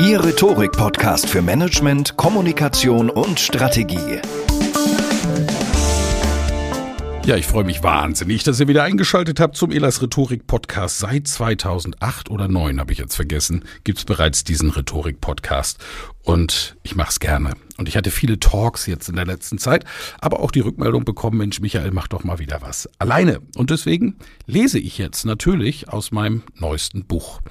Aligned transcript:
Ihr 0.00 0.24
Rhetorik-Podcast 0.24 1.28
für 1.28 1.42
Management, 1.42 2.16
Kommunikation 2.16 3.10
und 3.10 3.40
Strategie. 3.40 4.20
Ja, 7.28 7.36
ich 7.36 7.46
freue 7.46 7.64
mich 7.64 7.82
wahnsinnig, 7.82 8.42
dass 8.42 8.58
ihr 8.58 8.68
wieder 8.68 8.84
eingeschaltet 8.84 9.38
habt 9.38 9.54
zum 9.54 9.70
Elas 9.70 10.00
Rhetorik 10.00 10.46
Podcast. 10.46 10.98
Seit 10.98 11.28
2008 11.28 12.30
oder 12.30 12.46
2009 12.46 12.80
habe 12.80 12.92
ich 12.94 12.98
jetzt 12.98 13.16
vergessen, 13.16 13.66
gibt 13.84 13.98
es 13.98 14.06
bereits 14.06 14.44
diesen 14.44 14.70
Rhetorik 14.70 15.20
Podcast 15.20 15.78
und 16.22 16.78
ich 16.84 16.96
mache 16.96 17.10
es 17.10 17.20
gerne. 17.20 17.52
Und 17.76 17.86
ich 17.86 17.98
hatte 17.98 18.10
viele 18.10 18.40
Talks 18.40 18.86
jetzt 18.86 19.10
in 19.10 19.16
der 19.16 19.26
letzten 19.26 19.58
Zeit, 19.58 19.84
aber 20.22 20.40
auch 20.40 20.50
die 20.50 20.60
Rückmeldung 20.60 21.04
bekommen, 21.04 21.36
Mensch, 21.36 21.60
Michael, 21.60 21.90
mach 21.90 22.08
doch 22.08 22.24
mal 22.24 22.38
wieder 22.38 22.62
was 22.62 22.88
alleine. 22.98 23.40
Und 23.56 23.68
deswegen 23.68 24.16
lese 24.46 24.78
ich 24.78 24.96
jetzt 24.96 25.26
natürlich 25.26 25.90
aus 25.90 26.10
meinem 26.10 26.44
neuesten 26.54 27.04
Buch. 27.04 27.42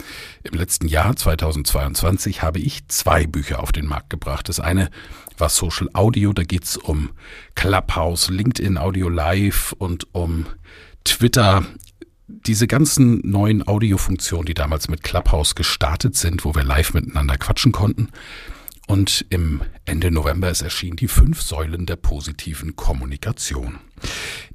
Im 0.41 0.57
letzten 0.57 0.87
Jahr 0.87 1.15
2022 1.15 2.41
habe 2.41 2.57
ich 2.57 2.87
zwei 2.87 3.27
Bücher 3.27 3.61
auf 3.61 3.71
den 3.71 3.85
Markt 3.85 4.09
gebracht. 4.09 4.49
Das 4.49 4.59
eine 4.59 4.89
war 5.39 5.49
Social 5.49 5.89
Audio, 5.93 6.33
da 6.33 6.43
geht's 6.43 6.77
um 6.77 7.09
Clubhouse, 7.55 8.29
LinkedIn 8.29 8.77
Audio 8.77 9.09
Live 9.09 9.73
und 9.77 10.07
um 10.13 10.45
Twitter. 11.03 11.65
Diese 12.27 12.67
ganzen 12.67 13.21
neuen 13.23 13.67
Audiofunktionen, 13.67 14.45
die 14.45 14.53
damals 14.53 14.89
mit 14.89 15.03
Clubhouse 15.03 15.55
gestartet 15.55 16.15
sind, 16.15 16.43
wo 16.43 16.53
wir 16.55 16.63
live 16.63 16.93
miteinander 16.93 17.37
quatschen 17.37 17.71
konnten, 17.71 18.09
und 18.87 19.25
im 19.29 19.61
Ende 19.83 20.11
November 20.11 20.49
ist 20.49 20.61
erschienen 20.61 20.95
die 20.95 21.09
fünf 21.09 21.41
Säulen 21.41 21.85
der 21.85 21.97
positiven 21.97 22.77
Kommunikation. 22.77 23.79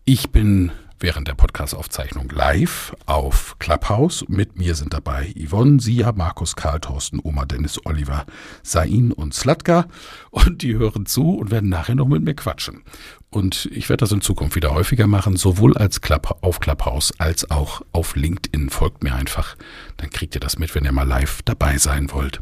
Ich 0.07 0.31
bin 0.31 0.73
während 1.03 1.27
der 1.27 1.35
Podcast-Aufzeichnung 1.35 2.31
live 2.31 2.95
auf 3.07 3.57
Clubhouse. 3.59 4.25
Mit 4.29 4.57
mir 4.57 4.77
sind 4.77 4.95
dabei 4.95 5.35
Yvonne, 5.37 5.81
Sia, 5.81 6.13
Markus, 6.13 6.55
Karl, 6.55 6.79
Thorsten, 6.79 7.19
Oma, 7.23 7.45
Dennis, 7.45 7.85
Oliver, 7.85 8.25
Sain 8.63 9.13
und 9.13 9.35
Slatka. 9.35 9.87
Und 10.31 10.63
die 10.63 10.77
hören 10.77 11.05
zu 11.07 11.35
und 11.35 11.51
werden 11.51 11.69
nachher 11.69 11.97
noch 11.97 12.07
mit 12.07 12.23
mir 12.23 12.35
quatschen. 12.35 12.83
Und 13.31 13.69
ich 13.73 13.89
werde 13.89 14.03
das 14.03 14.13
in 14.13 14.21
Zukunft 14.21 14.55
wieder 14.55 14.73
häufiger 14.73 15.07
machen, 15.07 15.37
sowohl 15.37 15.77
als 15.77 16.01
Club, 16.01 16.39
auf 16.43 16.61
Clubhouse 16.61 17.13
als 17.19 17.51
auch 17.51 17.83
auf 17.93 18.15
LinkedIn. 18.15 18.71
Folgt 18.71 19.03
mir 19.03 19.15
einfach, 19.15 19.57
dann 19.97 20.11
kriegt 20.11 20.37
ihr 20.37 20.41
das 20.41 20.59
mit, 20.59 20.75
wenn 20.75 20.85
ihr 20.85 20.93
mal 20.93 21.09
live 21.09 21.43
dabei 21.45 21.79
sein 21.79 22.13
wollt. 22.13 22.41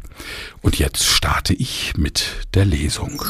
Und 0.61 0.77
jetzt 0.77 1.03
starte 1.03 1.53
ich 1.53 1.97
mit 1.97 2.47
der 2.53 2.65
Lesung. 2.65 3.21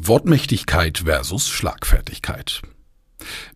Wortmächtigkeit 0.00 0.98
versus 1.04 1.48
Schlagfertigkeit. 1.48 2.62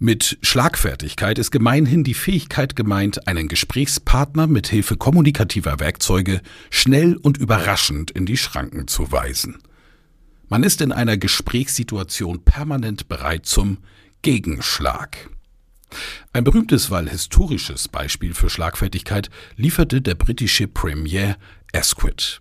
Mit 0.00 0.38
Schlagfertigkeit 0.42 1.38
ist 1.38 1.52
gemeinhin 1.52 2.02
die 2.02 2.14
Fähigkeit 2.14 2.74
gemeint, 2.74 3.28
einen 3.28 3.46
Gesprächspartner 3.46 4.48
mit 4.48 4.66
Hilfe 4.66 4.96
kommunikativer 4.96 5.78
Werkzeuge 5.78 6.42
schnell 6.68 7.16
und 7.16 7.38
überraschend 7.38 8.10
in 8.10 8.26
die 8.26 8.36
Schranken 8.36 8.88
zu 8.88 9.12
weisen. 9.12 9.62
Man 10.48 10.64
ist 10.64 10.80
in 10.80 10.90
einer 10.90 11.16
Gesprächssituation 11.16 12.44
permanent 12.44 13.08
bereit 13.08 13.46
zum 13.46 13.78
Gegenschlag. 14.22 15.30
Ein 16.32 16.42
berühmtes, 16.42 16.90
weil 16.90 17.08
historisches 17.08 17.86
Beispiel 17.86 18.34
für 18.34 18.50
Schlagfertigkeit 18.50 19.30
lieferte 19.56 20.02
der 20.02 20.16
britische 20.16 20.66
Premier 20.66 21.36
Asquith. 21.72 22.40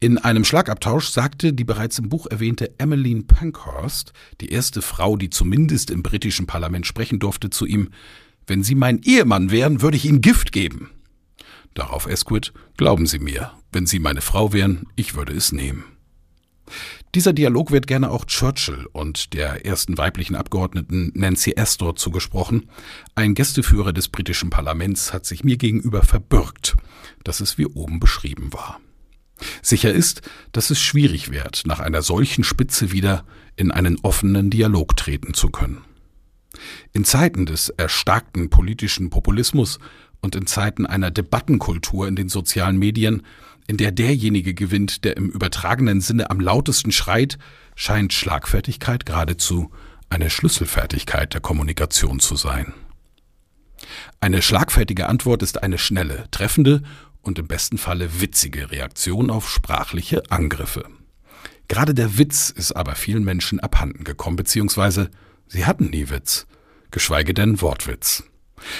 In 0.00 0.18
einem 0.18 0.44
Schlagabtausch 0.44 1.08
sagte 1.08 1.52
die 1.52 1.64
bereits 1.64 1.98
im 1.98 2.08
Buch 2.08 2.26
erwähnte 2.26 2.78
Emmeline 2.78 3.22
Pankhurst, 3.22 4.12
die 4.40 4.50
erste 4.50 4.82
Frau, 4.82 5.16
die 5.16 5.30
zumindest 5.30 5.90
im 5.90 6.02
britischen 6.02 6.46
Parlament 6.46 6.86
sprechen 6.86 7.18
durfte, 7.18 7.50
zu 7.50 7.66
ihm, 7.66 7.90
wenn 8.46 8.62
Sie 8.62 8.74
mein 8.74 9.00
Ehemann 9.02 9.50
wären, 9.50 9.80
würde 9.80 9.96
ich 9.96 10.04
Ihnen 10.04 10.20
Gift 10.20 10.52
geben. 10.52 10.90
Darauf 11.74 12.06
Asquith, 12.06 12.52
glauben 12.76 13.06
Sie 13.06 13.18
mir, 13.18 13.52
wenn 13.72 13.86
Sie 13.86 13.98
meine 13.98 14.20
Frau 14.20 14.52
wären, 14.52 14.86
ich 14.96 15.14
würde 15.14 15.32
es 15.32 15.52
nehmen. 15.52 15.84
Dieser 17.14 17.32
Dialog 17.32 17.70
wird 17.70 17.86
gerne 17.86 18.10
auch 18.10 18.24
Churchill 18.24 18.86
und 18.92 19.34
der 19.34 19.64
ersten 19.66 19.98
weiblichen 19.98 20.34
Abgeordneten 20.34 21.12
Nancy 21.14 21.54
Astor 21.56 21.94
zugesprochen. 21.94 22.68
Ein 23.14 23.34
Gästeführer 23.34 23.92
des 23.92 24.08
britischen 24.08 24.50
Parlaments 24.50 25.12
hat 25.12 25.26
sich 25.26 25.44
mir 25.44 25.56
gegenüber 25.56 26.02
verbürgt, 26.02 26.76
dass 27.22 27.40
es 27.40 27.58
wie 27.58 27.66
oben 27.66 28.00
beschrieben 28.00 28.52
war. 28.52 28.80
Sicher 29.62 29.92
ist, 29.92 30.22
dass 30.52 30.70
es 30.70 30.80
schwierig 30.80 31.30
wird, 31.30 31.62
nach 31.66 31.80
einer 31.80 32.02
solchen 32.02 32.44
Spitze 32.44 32.92
wieder 32.92 33.24
in 33.56 33.70
einen 33.70 33.98
offenen 34.02 34.50
Dialog 34.50 34.96
treten 34.96 35.34
zu 35.34 35.50
können. 35.50 35.82
In 36.92 37.04
Zeiten 37.04 37.46
des 37.46 37.68
erstarkten 37.70 38.50
politischen 38.50 39.10
Populismus 39.10 39.78
und 40.20 40.36
in 40.36 40.46
Zeiten 40.46 40.86
einer 40.86 41.10
Debattenkultur 41.10 42.08
in 42.08 42.16
den 42.16 42.28
sozialen 42.28 42.78
Medien 42.78 43.22
in 43.66 43.76
der 43.78 43.92
derjenige 43.92 44.54
gewinnt, 44.54 45.04
der 45.04 45.16
im 45.16 45.30
übertragenen 45.30 46.00
Sinne 46.00 46.30
am 46.30 46.40
lautesten 46.40 46.92
schreit, 46.92 47.38
scheint 47.74 48.12
Schlagfertigkeit 48.12 49.06
geradezu 49.06 49.70
eine 50.10 50.30
Schlüsselfertigkeit 50.30 51.32
der 51.34 51.40
Kommunikation 51.40 52.20
zu 52.20 52.36
sein. 52.36 52.74
Eine 54.20 54.42
schlagfertige 54.42 55.08
Antwort 55.08 55.42
ist 55.42 55.62
eine 55.62 55.78
schnelle, 55.78 56.26
treffende 56.30 56.82
und 57.24 57.38
im 57.38 57.46
besten 57.46 57.78
Falle 57.78 58.20
witzige 58.20 58.70
Reaktion 58.70 59.30
auf 59.30 59.50
sprachliche 59.50 60.22
Angriffe. 60.30 60.84
Gerade 61.68 61.94
der 61.94 62.18
Witz 62.18 62.50
ist 62.50 62.72
aber 62.72 62.94
vielen 62.94 63.24
Menschen 63.24 63.60
abhanden 63.60 64.04
gekommen, 64.04 64.36
beziehungsweise 64.36 65.10
sie 65.46 65.66
hatten 65.66 65.86
nie 65.86 66.10
Witz, 66.10 66.46
geschweige 66.90 67.34
denn 67.34 67.60
Wortwitz. 67.60 68.24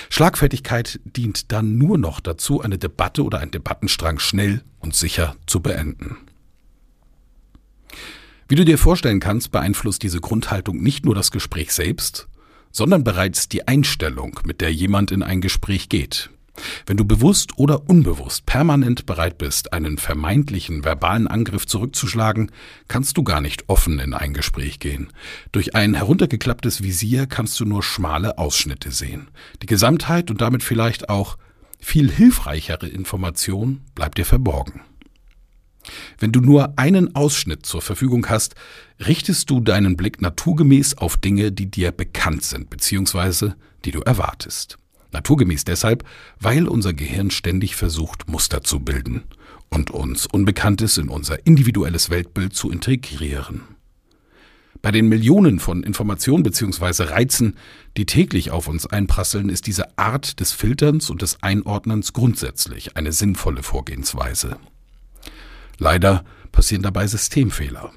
Schlagfertigkeit 0.08 1.00
dient 1.04 1.52
dann 1.52 1.76
nur 1.76 1.98
noch 1.98 2.20
dazu, 2.20 2.60
eine 2.60 2.78
Debatte 2.78 3.24
oder 3.24 3.40
einen 3.40 3.50
Debattenstrang 3.50 4.18
schnell 4.18 4.62
und 4.78 4.94
sicher 4.94 5.36
zu 5.46 5.60
beenden. 5.60 6.16
Wie 8.48 8.56
du 8.56 8.64
dir 8.64 8.78
vorstellen 8.78 9.20
kannst, 9.20 9.50
beeinflusst 9.50 10.02
diese 10.02 10.20
Grundhaltung 10.20 10.82
nicht 10.82 11.04
nur 11.04 11.14
das 11.14 11.30
Gespräch 11.30 11.72
selbst, 11.72 12.28
sondern 12.70 13.04
bereits 13.04 13.48
die 13.48 13.66
Einstellung, 13.66 14.40
mit 14.44 14.60
der 14.60 14.72
jemand 14.72 15.10
in 15.10 15.22
ein 15.22 15.40
Gespräch 15.40 15.88
geht. 15.88 16.30
Wenn 16.86 16.96
du 16.96 17.04
bewusst 17.04 17.58
oder 17.58 17.88
unbewusst 17.88 18.46
permanent 18.46 19.06
bereit 19.06 19.38
bist, 19.38 19.72
einen 19.72 19.98
vermeintlichen 19.98 20.84
verbalen 20.84 21.26
Angriff 21.26 21.66
zurückzuschlagen, 21.66 22.50
kannst 22.88 23.16
du 23.16 23.24
gar 23.24 23.40
nicht 23.40 23.68
offen 23.68 23.98
in 23.98 24.14
ein 24.14 24.34
Gespräch 24.34 24.78
gehen. 24.78 25.12
Durch 25.52 25.74
ein 25.74 25.94
heruntergeklapptes 25.94 26.82
Visier 26.82 27.26
kannst 27.26 27.58
du 27.58 27.64
nur 27.64 27.82
schmale 27.82 28.38
Ausschnitte 28.38 28.92
sehen. 28.92 29.28
Die 29.62 29.66
Gesamtheit 29.66 30.30
und 30.30 30.40
damit 30.40 30.62
vielleicht 30.62 31.08
auch 31.08 31.36
viel 31.80 32.10
hilfreichere 32.10 32.88
Information 32.88 33.80
bleibt 33.94 34.18
dir 34.18 34.24
verborgen. 34.24 34.80
Wenn 36.18 36.32
du 36.32 36.40
nur 36.40 36.78
einen 36.78 37.14
Ausschnitt 37.14 37.66
zur 37.66 37.82
Verfügung 37.82 38.28
hast, 38.28 38.54
richtest 39.04 39.50
du 39.50 39.60
deinen 39.60 39.96
Blick 39.96 40.22
naturgemäß 40.22 40.96
auf 40.96 41.16
Dinge, 41.18 41.52
die 41.52 41.70
dir 41.70 41.92
bekannt 41.92 42.42
sind, 42.42 42.70
beziehungsweise 42.70 43.56
die 43.84 43.90
du 43.90 44.00
erwartest. 44.00 44.78
Naturgemäß 45.14 45.64
deshalb, 45.64 46.04
weil 46.38 46.68
unser 46.68 46.92
Gehirn 46.92 47.30
ständig 47.30 47.76
versucht, 47.76 48.28
Muster 48.28 48.62
zu 48.62 48.80
bilden 48.80 49.22
und 49.70 49.90
uns 49.90 50.26
Unbekanntes 50.26 50.98
in 50.98 51.08
unser 51.08 51.46
individuelles 51.46 52.10
Weltbild 52.10 52.54
zu 52.54 52.70
integrieren. 52.70 53.62
Bei 54.82 54.90
den 54.90 55.08
Millionen 55.08 55.60
von 55.60 55.82
Informationen 55.82 56.42
bzw. 56.42 57.04
Reizen, 57.04 57.56
die 57.96 58.04
täglich 58.04 58.50
auf 58.50 58.68
uns 58.68 58.86
einprasseln, 58.86 59.48
ist 59.48 59.66
diese 59.66 59.96
Art 59.96 60.40
des 60.40 60.52
Filterns 60.52 61.08
und 61.08 61.22
des 61.22 61.42
Einordnens 61.42 62.12
grundsätzlich 62.12 62.96
eine 62.96 63.12
sinnvolle 63.12 63.62
Vorgehensweise. 63.62 64.58
Leider 65.78 66.24
passieren 66.52 66.82
dabei 66.82 67.06
Systemfehler. 67.06 67.92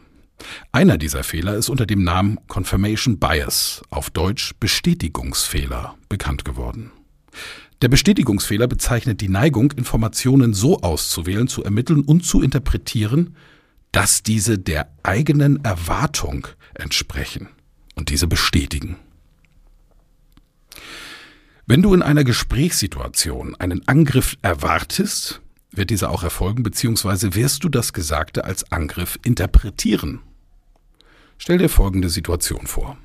Einer 0.71 0.97
dieser 0.97 1.23
Fehler 1.23 1.55
ist 1.55 1.67
unter 1.69 1.85
dem 1.85 2.03
Namen 2.03 2.39
Confirmation 2.47 3.19
Bias, 3.19 3.81
auf 3.89 4.09
Deutsch 4.09 4.53
Bestätigungsfehler, 4.59 5.95
bekannt 6.09 6.45
geworden. 6.45 6.91
Der 7.81 7.89
Bestätigungsfehler 7.89 8.67
bezeichnet 8.67 9.21
die 9.21 9.29
Neigung, 9.29 9.71
Informationen 9.71 10.53
so 10.53 10.81
auszuwählen, 10.81 11.47
zu 11.47 11.63
ermitteln 11.63 12.01
und 12.01 12.25
zu 12.25 12.41
interpretieren, 12.41 13.35
dass 13.91 14.23
diese 14.23 14.57
der 14.57 14.91
eigenen 15.03 15.63
Erwartung 15.63 16.47
entsprechen 16.73 17.49
und 17.95 18.09
diese 18.09 18.27
bestätigen. 18.27 18.97
Wenn 21.65 21.81
du 21.81 21.93
in 21.93 22.01
einer 22.01 22.23
Gesprächssituation 22.23 23.55
einen 23.55 23.87
Angriff 23.87 24.37
erwartest, 24.41 25.41
wird 25.71 25.89
dieser 25.89 26.09
auch 26.09 26.23
erfolgen, 26.23 26.63
beziehungsweise 26.63 27.35
wirst 27.35 27.63
du 27.63 27.69
das 27.69 27.93
Gesagte 27.93 28.45
als 28.45 28.71
Angriff 28.71 29.19
interpretieren. 29.23 30.21
Stell 31.37 31.57
dir 31.57 31.69
folgende 31.69 32.09
Situation 32.09 32.65
vor. 32.65 32.97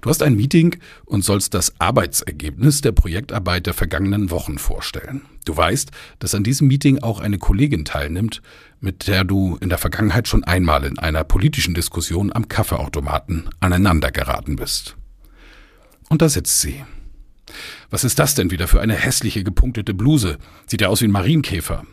Du 0.00 0.10
hast 0.10 0.22
ein 0.22 0.34
Meeting 0.34 0.76
und 1.04 1.24
sollst 1.24 1.54
das 1.54 1.80
Arbeitsergebnis 1.80 2.80
der 2.80 2.92
Projektarbeit 2.92 3.66
der 3.66 3.74
vergangenen 3.74 4.30
Wochen 4.30 4.58
vorstellen. 4.58 5.22
Du 5.44 5.56
weißt, 5.56 5.90
dass 6.18 6.34
an 6.34 6.44
diesem 6.44 6.68
Meeting 6.68 7.02
auch 7.02 7.20
eine 7.20 7.38
Kollegin 7.38 7.84
teilnimmt, 7.84 8.42
mit 8.80 9.06
der 9.08 9.24
du 9.24 9.56
in 9.60 9.68
der 9.68 9.78
Vergangenheit 9.78 10.28
schon 10.28 10.44
einmal 10.44 10.84
in 10.84 10.98
einer 10.98 11.24
politischen 11.24 11.74
Diskussion 11.74 12.32
am 12.32 12.48
Kaffeeautomaten 12.48 13.48
aneinandergeraten 13.60 14.56
bist. 14.56 14.96
Und 16.08 16.22
da 16.22 16.28
sitzt 16.28 16.60
sie. 16.60 16.84
Was 17.90 18.04
ist 18.04 18.18
das 18.18 18.34
denn 18.34 18.50
wieder 18.50 18.68
für 18.68 18.80
eine 18.80 18.94
hässliche 18.94 19.44
gepunktete 19.44 19.94
Bluse? 19.94 20.38
Sieht 20.66 20.80
ja 20.80 20.88
aus 20.88 21.00
wie 21.00 21.06
ein 21.06 21.12
Marienkäfer. 21.12 21.84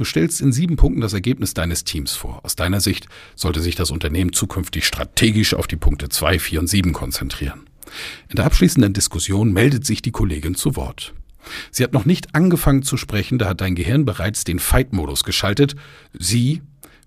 Du 0.00 0.06
stellst 0.06 0.40
in 0.40 0.50
sieben 0.50 0.76
Punkten 0.76 1.02
das 1.02 1.12
Ergebnis 1.12 1.52
deines 1.52 1.84
Teams 1.84 2.12
vor. 2.12 2.42
Aus 2.42 2.56
deiner 2.56 2.80
Sicht 2.80 3.06
sollte 3.36 3.60
sich 3.60 3.74
das 3.74 3.90
Unternehmen 3.90 4.32
zukünftig 4.32 4.86
strategisch 4.86 5.52
auf 5.52 5.66
die 5.66 5.76
Punkte 5.76 6.08
2, 6.08 6.38
4 6.38 6.60
und 6.60 6.68
7 6.68 6.94
konzentrieren. 6.94 7.66
In 8.30 8.36
der 8.36 8.46
abschließenden 8.46 8.94
Diskussion 8.94 9.52
meldet 9.52 9.84
sich 9.84 10.00
die 10.00 10.10
Kollegin 10.10 10.54
zu 10.54 10.74
Wort. 10.74 11.12
Sie 11.70 11.84
hat 11.84 11.92
noch 11.92 12.06
nicht 12.06 12.34
angefangen 12.34 12.82
zu 12.82 12.96
sprechen, 12.96 13.38
da 13.38 13.50
hat 13.50 13.60
dein 13.60 13.74
Gehirn 13.74 14.06
bereits 14.06 14.44
den 14.44 14.58
Fight-Modus 14.58 15.22
geschaltet. 15.22 15.76
Sie 16.18 16.62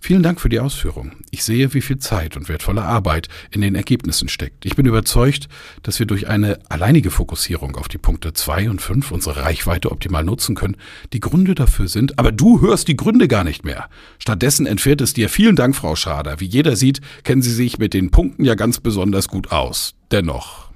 Vielen 0.06 0.22
Dank 0.22 0.42
für 0.42 0.50
die 0.50 0.60
Ausführung. 0.60 1.14
Ich 1.32 1.46
sehe, 1.46 1.74
wie 1.74 1.80
viel 1.80 1.98
Zeit 1.98 2.36
und 2.36 2.50
wertvolle 2.50 2.82
Arbeit 2.82 3.30
in 3.52 3.62
den 3.62 3.74
Ergebnissen 3.74 4.28
steckt. 4.28 4.66
Ich 4.66 4.76
bin 4.76 4.86
überzeugt, 4.86 5.48
dass 5.82 5.98
wir 5.98 6.06
durch 6.06 6.28
eine 6.28 6.60
alleinige 6.68 7.10
Fokussierung 7.10 7.78
auf 7.78 7.88
die 7.88 7.98
Punkte 7.98 8.34
2 8.34 8.70
und 8.70 8.82
5 8.82 9.12
unsere 9.12 9.44
Reichweite 9.44 9.94
optimal 9.94 10.26
nutzen 10.26 10.56
können. 10.56 10.76
Die 11.14 11.22
Gründe 11.22 11.56
dafür 11.56 11.88
sind, 11.88 12.20
aber 12.20 12.34
du 12.34 12.60
hörst 12.60 12.90
die 12.90 12.98
Gründe 12.98 13.30
gar 13.30 13.46
nicht 13.46 13.64
mehr. 13.64 13.88
Stattdessen 14.20 14.66
entfährt 14.66 15.00
es 15.00 15.14
dir. 15.14 15.30
Vielen 15.30 15.56
Dank, 15.56 15.74
Frau 15.74 15.96
Schrader. 15.96 16.42
Wie 16.42 16.48
jeder 16.48 16.76
sieht, 16.76 17.00
kennen 17.24 17.42
Sie 17.42 17.54
sich 17.54 17.78
mit 17.78 17.94
den 17.94 18.12
Punkten 18.12 18.44
ja 18.44 18.56
ganz 18.56 18.82
besonders 18.82 19.30
gut 19.30 19.54
aus. 19.54 19.96
Dennoch. 20.12 20.70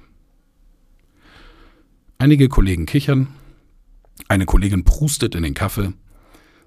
Einige 2.16 2.48
Kollegen 2.48 2.86
kichern, 2.86 3.26
eine 4.26 4.46
Kollegin 4.46 4.84
prustet 4.84 5.34
in 5.34 5.42
den 5.42 5.52
Kaffee, 5.52 5.92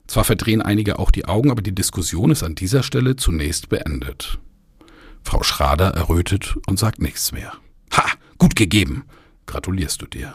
zwar 0.08 0.24
verdrehen 0.24 0.62
einige 0.62 1.00
auch 1.00 1.12
die 1.12 1.26
Augen, 1.26 1.52
aber 1.52 1.62
die 1.62 1.76
Diskussion 1.76 2.32
ist 2.32 2.44
an 2.44 2.56
dieser 2.56 2.84
Stelle 2.84 3.16
zunächst 3.16 3.70
beendet. 3.70 4.40
Frau 5.24 5.44
Schrader 5.44 5.92
errötet 5.92 6.56
und 6.68 6.80
sagt 6.80 7.02
nichts 7.02 7.32
mehr. 7.32 7.54
Ha, 7.94 8.06
gut 8.38 8.56
gegeben. 8.56 9.04
Gratulierst 9.46 10.02
du 10.02 10.08
dir. 10.08 10.34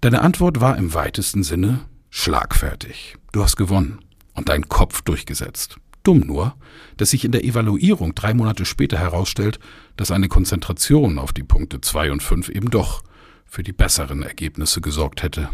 Deine 0.00 0.22
Antwort 0.22 0.60
war 0.60 0.76
im 0.76 0.94
weitesten 0.94 1.42
Sinne 1.42 1.80
schlagfertig. 2.10 3.16
Du 3.32 3.42
hast 3.42 3.56
gewonnen 3.56 4.00
und 4.34 4.48
deinen 4.48 4.68
Kopf 4.68 5.02
durchgesetzt. 5.02 5.76
Dumm 6.02 6.20
nur, 6.20 6.54
dass 6.96 7.10
sich 7.10 7.24
in 7.24 7.32
der 7.32 7.44
Evaluierung 7.44 8.14
drei 8.14 8.32
Monate 8.32 8.64
später 8.64 8.96
herausstellt, 8.96 9.58
dass 9.96 10.12
eine 10.12 10.28
Konzentration 10.28 11.18
auf 11.18 11.32
die 11.32 11.42
Punkte 11.42 11.80
zwei 11.80 12.12
und 12.12 12.22
fünf 12.22 12.48
eben 12.48 12.70
doch 12.70 13.02
für 13.44 13.62
die 13.62 13.72
besseren 13.72 14.22
Ergebnisse 14.22 14.80
gesorgt 14.80 15.22
hätte. 15.22 15.48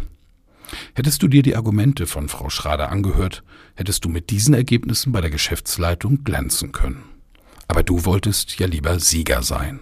Hättest 0.94 1.22
du 1.22 1.28
dir 1.28 1.42
die 1.42 1.56
Argumente 1.56 2.06
von 2.06 2.28
Frau 2.28 2.50
Schrader 2.50 2.90
angehört, 2.90 3.42
hättest 3.74 4.04
du 4.04 4.08
mit 4.08 4.30
diesen 4.30 4.54
Ergebnissen 4.54 5.12
bei 5.12 5.20
der 5.20 5.30
Geschäftsleitung 5.30 6.24
glänzen 6.24 6.72
können. 6.72 7.04
Aber 7.68 7.82
du 7.82 8.04
wolltest 8.04 8.58
ja 8.58 8.66
lieber 8.66 8.98
Sieger 9.00 9.42
sein. 9.42 9.80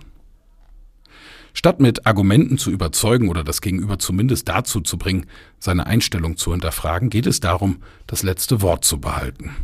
Statt 1.52 1.80
mit 1.80 2.06
Argumenten 2.06 2.58
zu 2.58 2.70
überzeugen 2.70 3.28
oder 3.28 3.42
das 3.42 3.60
Gegenüber 3.60 3.98
zumindest 3.98 4.48
dazu 4.48 4.80
zu 4.80 4.98
bringen, 4.98 5.26
seine 5.58 5.86
Einstellung 5.86 6.36
zu 6.36 6.52
hinterfragen, 6.52 7.10
geht 7.10 7.26
es 7.26 7.40
darum, 7.40 7.82
das 8.06 8.22
letzte 8.22 8.62
Wort 8.62 8.84
zu 8.84 9.00
behalten. 9.00 9.56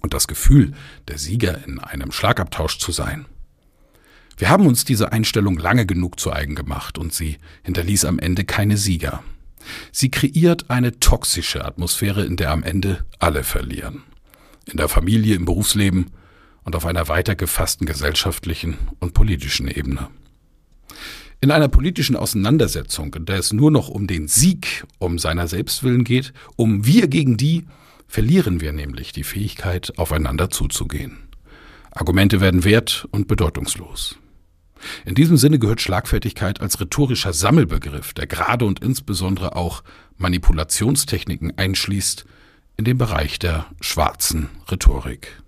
Und 0.00 0.14
das 0.14 0.26
Gefühl, 0.26 0.72
der 1.06 1.18
Sieger 1.18 1.64
in 1.66 1.78
einem 1.78 2.12
Schlagabtausch 2.12 2.78
zu 2.78 2.92
sein. 2.92 3.26
Wir 4.36 4.50
haben 4.50 4.66
uns 4.66 4.84
diese 4.84 5.10
Einstellung 5.12 5.58
lange 5.58 5.86
genug 5.86 6.20
zu 6.20 6.32
eigen 6.32 6.54
gemacht 6.54 6.98
und 6.98 7.12
sie 7.12 7.38
hinterließ 7.62 8.04
am 8.04 8.18
Ende 8.18 8.44
keine 8.44 8.76
Sieger. 8.76 9.22
Sie 9.92 10.10
kreiert 10.10 10.70
eine 10.70 10.98
toxische 11.00 11.64
Atmosphäre, 11.64 12.24
in 12.24 12.36
der 12.36 12.50
am 12.50 12.62
Ende 12.62 13.04
alle 13.18 13.44
verlieren. 13.44 14.02
In 14.70 14.76
der 14.76 14.88
Familie, 14.88 15.34
im 15.34 15.44
Berufsleben 15.44 16.10
und 16.64 16.76
auf 16.76 16.86
einer 16.86 17.08
weiter 17.08 17.34
gefassten 17.34 17.86
gesellschaftlichen 17.86 18.76
und 19.00 19.14
politischen 19.14 19.68
Ebene. 19.68 20.08
In 21.40 21.50
einer 21.50 21.68
politischen 21.68 22.16
Auseinandersetzung, 22.16 23.14
in 23.14 23.24
der 23.24 23.38
es 23.38 23.52
nur 23.52 23.70
noch 23.70 23.88
um 23.88 24.06
den 24.06 24.26
Sieg 24.26 24.84
um 24.98 25.18
seiner 25.18 25.46
Selbstwillen 25.46 26.04
geht, 26.04 26.32
um 26.56 26.84
wir 26.84 27.06
gegen 27.06 27.36
die, 27.36 27.66
verlieren 28.08 28.60
wir 28.60 28.72
nämlich 28.72 29.12
die 29.12 29.22
Fähigkeit, 29.22 29.92
aufeinander 29.98 30.50
zuzugehen. 30.50 31.28
Argumente 31.92 32.40
werden 32.40 32.64
wert 32.64 33.06
und 33.12 33.28
bedeutungslos. 33.28 34.18
In 35.04 35.14
diesem 35.14 35.36
Sinne 35.36 35.58
gehört 35.58 35.80
Schlagfertigkeit 35.80 36.60
als 36.60 36.80
rhetorischer 36.80 37.32
Sammelbegriff, 37.32 38.12
der 38.12 38.26
gerade 38.26 38.64
und 38.64 38.80
insbesondere 38.80 39.56
auch 39.56 39.82
Manipulationstechniken 40.16 41.56
einschließt, 41.56 42.24
in 42.76 42.84
den 42.84 42.98
Bereich 42.98 43.38
der 43.38 43.66
schwarzen 43.80 44.48
Rhetorik. 44.70 45.42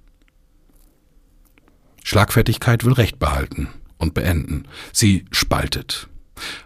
Schlagfertigkeit 2.05 2.85
will 2.85 2.93
Recht 2.93 3.19
behalten 3.19 3.69
und 3.99 4.15
beenden. 4.15 4.67
Sie 4.93 5.27
spaltet. 5.31 6.09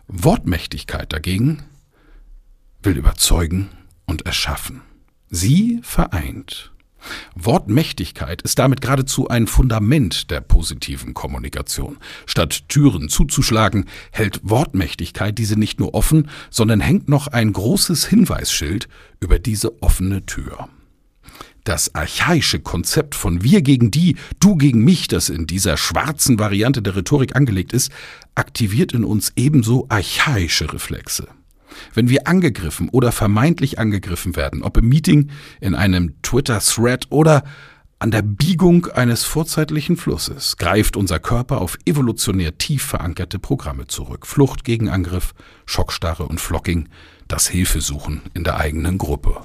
Wortmächtigkeit 0.07 1.13
dagegen 1.13 1.65
will 2.83 2.97
überzeugen 2.97 3.71
und 4.07 4.27
erschaffen. 4.27 4.83
Sie 5.31 5.81
vereint. 5.83 6.74
Wortmächtigkeit 7.35 8.43
ist 8.43 8.59
damit 8.59 8.81
geradezu 8.81 9.29
ein 9.29 9.47
Fundament 9.47 10.31
der 10.31 10.41
positiven 10.41 11.15
Kommunikation. 11.15 11.99
Statt 12.27 12.69
Türen 12.69 13.09
zuzuschlagen, 13.09 13.87
hält 14.13 14.41
Wortmächtigkeit 14.43 15.39
diese 15.39 15.59
nicht 15.59 15.81
nur 15.81 15.95
offen, 15.95 16.29
sondern 16.51 16.81
hängt 16.81 17.09
noch 17.09 17.29
ein 17.29 17.53
großes 17.53 18.07
Hinweisschild 18.07 18.89
über 19.21 19.39
diese 19.39 19.83
offene 19.83 20.27
Tür. 20.27 20.69
Das 21.65 21.95
archaische 21.95 22.61
Konzept 22.61 23.15
von 23.15 23.43
wir 23.43 23.63
gegen 23.63 23.91
die, 23.91 24.17
du 24.39 24.55
gegen 24.55 24.85
mich, 24.85 25.09
das 25.09 25.31
in 25.31 25.47
dieser 25.47 25.79
schwarzen 25.79 26.39
Variante 26.39 26.83
der 26.83 26.95
Rhetorik 26.95 27.35
angelegt 27.37 27.73
ist, 27.73 27.91
aktiviert 28.35 28.93
in 28.93 29.03
uns 29.03 29.33
ebenso 29.35 29.87
archaische 29.89 30.71
Reflexe. 30.73 31.27
Wenn 31.93 32.09
wir 32.09 32.27
angegriffen 32.27 32.89
oder 32.89 33.13
vermeintlich 33.13 33.79
angegriffen 33.79 34.37
werden, 34.37 34.63
ob 34.63 34.77
im 34.77 34.89
Meeting, 34.89 35.31
in 35.61 35.75
einem 35.75 36.21
Twitter-Thread 36.23 37.07
oder 37.11 37.45
an 37.99 38.11
der 38.11 38.23
Biegung 38.23 38.87
eines 38.87 39.25
vorzeitlichen 39.25 39.97
Flusses, 39.97 40.57
greift 40.57 40.97
unser 40.97 41.19
Körper 41.19 41.61
auf 41.61 41.79
evolutionär 41.87 42.59
tief 42.59 42.83
verankerte 42.83 43.39
Programme 43.39 43.87
zurück. 43.87 44.27
Flucht 44.27 44.65
gegen 44.65 44.89
Angriff, 44.89 45.33
Schockstarre 45.65 46.25
und 46.27 46.41
Flocking, 46.41 46.89
das 47.29 47.49
Hilfesuchen 47.49 48.23
in 48.35 48.45
der 48.45 48.59
eigenen 48.59 48.99
Gruppe. 48.99 49.41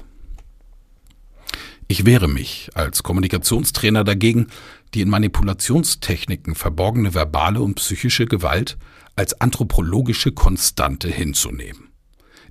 Ich 1.88 2.04
wehre 2.04 2.28
mich 2.28 2.70
als 2.74 3.02
Kommunikationstrainer 3.02 4.04
dagegen, 4.04 4.46
die 4.94 5.00
in 5.00 5.08
Manipulationstechniken 5.08 6.54
verborgene 6.54 7.14
verbale 7.14 7.60
und 7.60 7.76
psychische 7.76 8.26
Gewalt 8.26 8.78
als 9.16 9.40
anthropologische 9.40 10.32
Konstante 10.32 11.08
hinzunehmen. 11.08 11.89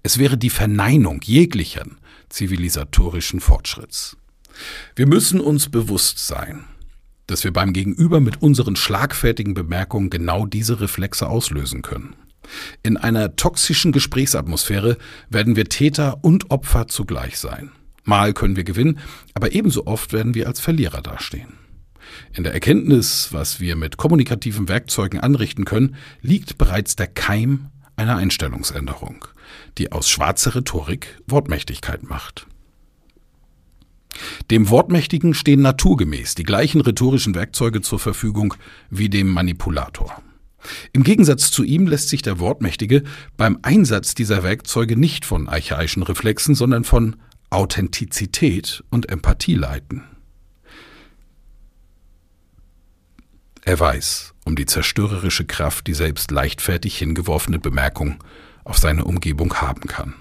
Es 0.03 0.17
wäre 0.17 0.37
die 0.37 0.49
Verneinung 0.49 1.21
jeglichen 1.23 1.97
zivilisatorischen 2.29 3.39
Fortschritts. 3.39 4.17
Wir 4.95 5.07
müssen 5.07 5.39
uns 5.39 5.69
bewusst 5.69 6.25
sein, 6.25 6.65
dass 7.27 7.43
wir 7.43 7.53
beim 7.53 7.73
Gegenüber 7.73 8.19
mit 8.19 8.41
unseren 8.41 8.75
schlagfertigen 8.75 9.53
Bemerkungen 9.53 10.09
genau 10.09 10.45
diese 10.45 10.81
Reflexe 10.81 11.27
auslösen 11.27 11.81
können. 11.81 12.15
In 12.81 12.97
einer 12.97 13.35
toxischen 13.35 13.91
Gesprächsatmosphäre 13.91 14.97
werden 15.29 15.55
wir 15.55 15.65
Täter 15.65 16.23
und 16.23 16.49
Opfer 16.51 16.87
zugleich 16.87 17.37
sein. 17.37 17.71
Mal 18.03 18.33
können 18.33 18.55
wir 18.55 18.63
gewinnen, 18.63 18.99
aber 19.33 19.51
ebenso 19.51 19.85
oft 19.85 20.13
werden 20.13 20.33
wir 20.33 20.47
als 20.47 20.59
Verlierer 20.59 21.01
dastehen. 21.01 21.53
In 22.33 22.43
der 22.43 22.53
Erkenntnis, 22.53 23.29
was 23.31 23.59
wir 23.59 23.75
mit 23.75 23.97
kommunikativen 23.97 24.67
Werkzeugen 24.67 25.19
anrichten 25.19 25.65
können, 25.65 25.95
liegt 26.21 26.57
bereits 26.57 26.95
der 26.95 27.07
Keim 27.07 27.67
einer 27.95 28.17
Einstellungsänderung, 28.17 29.25
die 29.77 29.91
aus 29.91 30.09
schwarzer 30.09 30.55
Rhetorik 30.55 31.19
Wortmächtigkeit 31.27 32.03
macht. 32.03 32.47
Dem 34.51 34.69
Wortmächtigen 34.69 35.33
stehen 35.33 35.61
naturgemäß 35.61 36.35
die 36.35 36.43
gleichen 36.43 36.81
rhetorischen 36.81 37.35
Werkzeuge 37.35 37.81
zur 37.81 37.99
Verfügung 37.99 38.55
wie 38.89 39.09
dem 39.09 39.29
Manipulator. 39.29 40.21
Im 40.91 41.03
Gegensatz 41.03 41.51
zu 41.51 41.63
ihm 41.63 41.87
lässt 41.87 42.09
sich 42.09 42.21
der 42.21 42.39
Wortmächtige 42.39 43.03
beim 43.37 43.59
Einsatz 43.61 44.13
dieser 44.15 44.43
Werkzeuge 44.43 44.97
nicht 44.97 45.25
von 45.25 45.47
archaischen 45.47 46.03
Reflexen, 46.03 46.55
sondern 46.55 46.83
von 46.83 47.15
Authentizität 47.49 48.83
und 48.89 49.09
Empathie 49.09 49.55
leiten. 49.55 50.03
Er 53.63 53.79
weiß 53.79 54.33
um 54.45 54.55
die 54.55 54.65
zerstörerische 54.65 55.45
Kraft, 55.45 55.87
die 55.87 55.93
selbst 55.93 56.31
leichtfertig 56.31 56.97
hingeworfene 56.97 57.59
Bemerkung 57.59 58.23
auf 58.63 58.77
seine 58.77 59.05
Umgebung 59.05 59.53
haben 59.55 59.87
kann. 59.87 60.15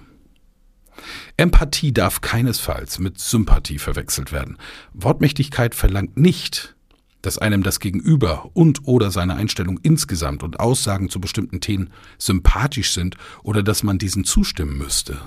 Empathie 1.36 1.92
darf 1.92 2.20
keinesfalls 2.20 2.98
mit 2.98 3.18
Sympathie 3.18 3.78
verwechselt 3.78 4.32
werden. 4.32 4.58
Wortmächtigkeit 4.92 5.74
verlangt 5.74 6.16
nicht, 6.16 6.74
dass 7.22 7.38
einem 7.38 7.62
das 7.62 7.80
Gegenüber 7.80 8.50
und 8.54 8.86
oder 8.86 9.10
seine 9.10 9.34
Einstellung 9.34 9.78
insgesamt 9.82 10.42
und 10.42 10.60
Aussagen 10.60 11.08
zu 11.08 11.20
bestimmten 11.20 11.60
Themen 11.60 11.90
sympathisch 12.16 12.92
sind 12.92 13.16
oder 13.42 13.62
dass 13.62 13.82
man 13.82 13.98
diesen 13.98 14.24
zustimmen 14.24 14.78
müsste. 14.78 15.18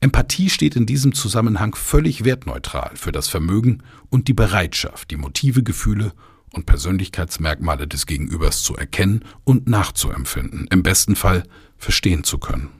Empathie 0.00 0.50
steht 0.50 0.76
in 0.76 0.86
diesem 0.86 1.14
Zusammenhang 1.14 1.74
völlig 1.74 2.24
wertneutral 2.24 2.92
für 2.94 3.12
das 3.12 3.28
Vermögen 3.28 3.82
und 4.10 4.28
die 4.28 4.34
Bereitschaft, 4.34 5.10
die 5.10 5.16
Motive, 5.16 5.62
Gefühle 5.62 6.12
und 6.56 6.66
Persönlichkeitsmerkmale 6.66 7.86
des 7.86 8.06
Gegenübers 8.06 8.62
zu 8.62 8.76
erkennen 8.76 9.24
und 9.44 9.68
nachzuempfinden, 9.68 10.66
im 10.70 10.82
besten 10.82 11.14
Fall 11.14 11.44
verstehen 11.76 12.24
zu 12.24 12.38
können. 12.38 12.70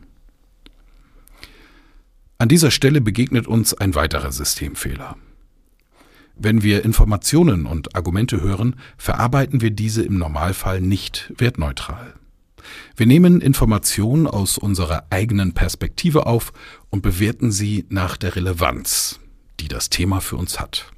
An 2.39 2.49
dieser 2.49 2.71
Stelle 2.71 3.01
begegnet 3.01 3.47
uns 3.47 3.73
ein 3.75 3.95
weiterer 3.95 4.33
Systemfehler. 4.33 5.17
Wenn 6.39 6.63
wir 6.63 6.85
Informationen 6.85 7.65
und 7.65 7.97
Argumente 7.97 8.43
hören, 8.43 8.77
verarbeiten 8.99 9.63
wir 9.63 9.71
diese 9.71 10.03
im 10.03 10.19
Normalfall 10.19 10.83
nicht 10.83 11.33
wertneutral. 11.39 12.15
Wir 12.95 13.07
nehmen 13.07 13.41
Informationen 13.41 14.27
aus 14.27 14.59
unserer 14.59 15.07
eigenen 15.09 15.55
Perspektive 15.55 16.27
auf 16.27 16.53
und 16.91 17.01
bewerten 17.01 17.53
sie 17.53 17.87
nach 17.89 18.19
der 18.19 18.37
Relevanz, 18.37 19.19
die 19.61 19.69
das 19.69 19.89
Thema 19.89 20.21
für 20.21 20.37
uns 20.37 20.61
hat. 20.61 20.93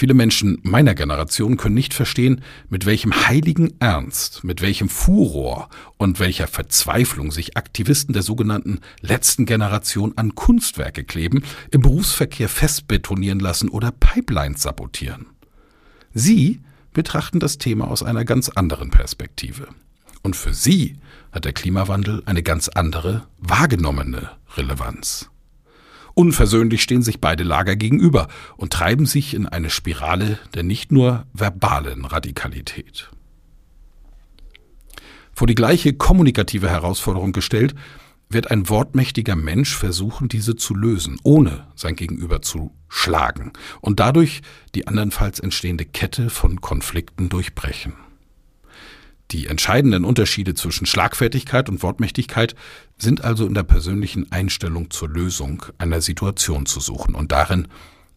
Viele 0.00 0.14
Menschen 0.14 0.56
meiner 0.62 0.94
Generation 0.94 1.58
können 1.58 1.74
nicht 1.74 1.92
verstehen, 1.92 2.40
mit 2.70 2.86
welchem 2.86 3.12
heiligen 3.28 3.74
Ernst, 3.80 4.44
mit 4.44 4.62
welchem 4.62 4.88
Furor 4.88 5.68
und 5.98 6.18
welcher 6.18 6.46
Verzweiflung 6.46 7.30
sich 7.30 7.58
Aktivisten 7.58 8.14
der 8.14 8.22
sogenannten 8.22 8.80
letzten 9.02 9.44
Generation 9.44 10.14
an 10.16 10.34
Kunstwerke 10.34 11.04
kleben, 11.04 11.42
im 11.70 11.82
Berufsverkehr 11.82 12.48
festbetonieren 12.48 13.40
lassen 13.40 13.68
oder 13.68 13.90
Pipelines 13.90 14.62
sabotieren. 14.62 15.26
Sie 16.14 16.62
betrachten 16.94 17.38
das 17.38 17.58
Thema 17.58 17.90
aus 17.90 18.02
einer 18.02 18.24
ganz 18.24 18.48
anderen 18.48 18.90
Perspektive. 18.90 19.68
Und 20.22 20.34
für 20.34 20.54
sie 20.54 20.96
hat 21.30 21.44
der 21.44 21.52
Klimawandel 21.52 22.22
eine 22.24 22.42
ganz 22.42 22.68
andere 22.68 23.26
wahrgenommene 23.36 24.30
Relevanz. 24.56 25.28
Unversöhnlich 26.14 26.82
stehen 26.82 27.02
sich 27.02 27.20
beide 27.20 27.44
Lager 27.44 27.76
gegenüber 27.76 28.28
und 28.56 28.72
treiben 28.72 29.06
sich 29.06 29.34
in 29.34 29.46
eine 29.46 29.70
Spirale 29.70 30.38
der 30.54 30.62
nicht 30.62 30.92
nur 30.92 31.26
verbalen 31.32 32.04
Radikalität. 32.04 33.10
Vor 35.32 35.46
die 35.46 35.54
gleiche 35.54 35.94
kommunikative 35.94 36.68
Herausforderung 36.68 37.32
gestellt, 37.32 37.74
wird 38.30 38.50
ein 38.50 38.68
wortmächtiger 38.68 39.36
Mensch 39.36 39.76
versuchen, 39.76 40.28
diese 40.28 40.54
zu 40.54 40.74
lösen, 40.74 41.18
ohne 41.24 41.66
sein 41.74 41.96
Gegenüber 41.96 42.42
zu 42.42 42.70
schlagen 42.88 43.52
und 43.80 44.00
dadurch 44.00 44.42
die 44.74 44.86
andernfalls 44.86 45.40
entstehende 45.40 45.84
Kette 45.84 46.30
von 46.30 46.60
Konflikten 46.60 47.28
durchbrechen. 47.28 47.94
Die 49.30 49.46
entscheidenden 49.46 50.04
Unterschiede 50.04 50.54
zwischen 50.54 50.86
Schlagfertigkeit 50.86 51.68
und 51.68 51.82
Wortmächtigkeit 51.82 52.56
sind 52.98 53.22
also 53.22 53.46
in 53.46 53.54
der 53.54 53.62
persönlichen 53.62 54.30
Einstellung 54.32 54.90
zur 54.90 55.08
Lösung 55.08 55.64
einer 55.78 56.00
Situation 56.00 56.66
zu 56.66 56.80
suchen 56.80 57.14
und 57.14 57.30
darin, 57.30 57.68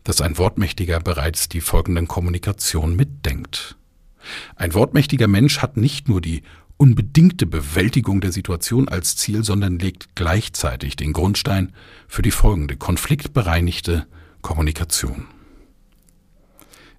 dass 0.03 0.22
ein 0.22 0.38
Wortmächtiger 0.38 1.00
bereits 1.00 1.50
die 1.50 1.62
folgenden 1.62 2.08
Kommunikation 2.08 2.96
mitdenkt. 2.96 3.77
Ein 4.55 4.74
wortmächtiger 4.74 5.27
Mensch 5.27 5.60
hat 5.60 5.77
nicht 5.77 6.10
nur 6.10 6.20
die 6.20 6.41
unbedingte 6.77 7.46
Bewältigung 7.46 8.20
der 8.20 8.32
Situation 8.32 8.88
als 8.88 9.15
Ziel, 9.15 9.43
sondern 9.43 9.77
legt 9.77 10.15
gleichzeitig 10.15 10.96
den 10.96 11.13
Grundstein 11.13 11.74
für 12.08 12.24
die 12.24 12.32
folgende 12.32 12.75
konfliktbereinigte 12.75 14.08
Kommunikation. 14.41 15.27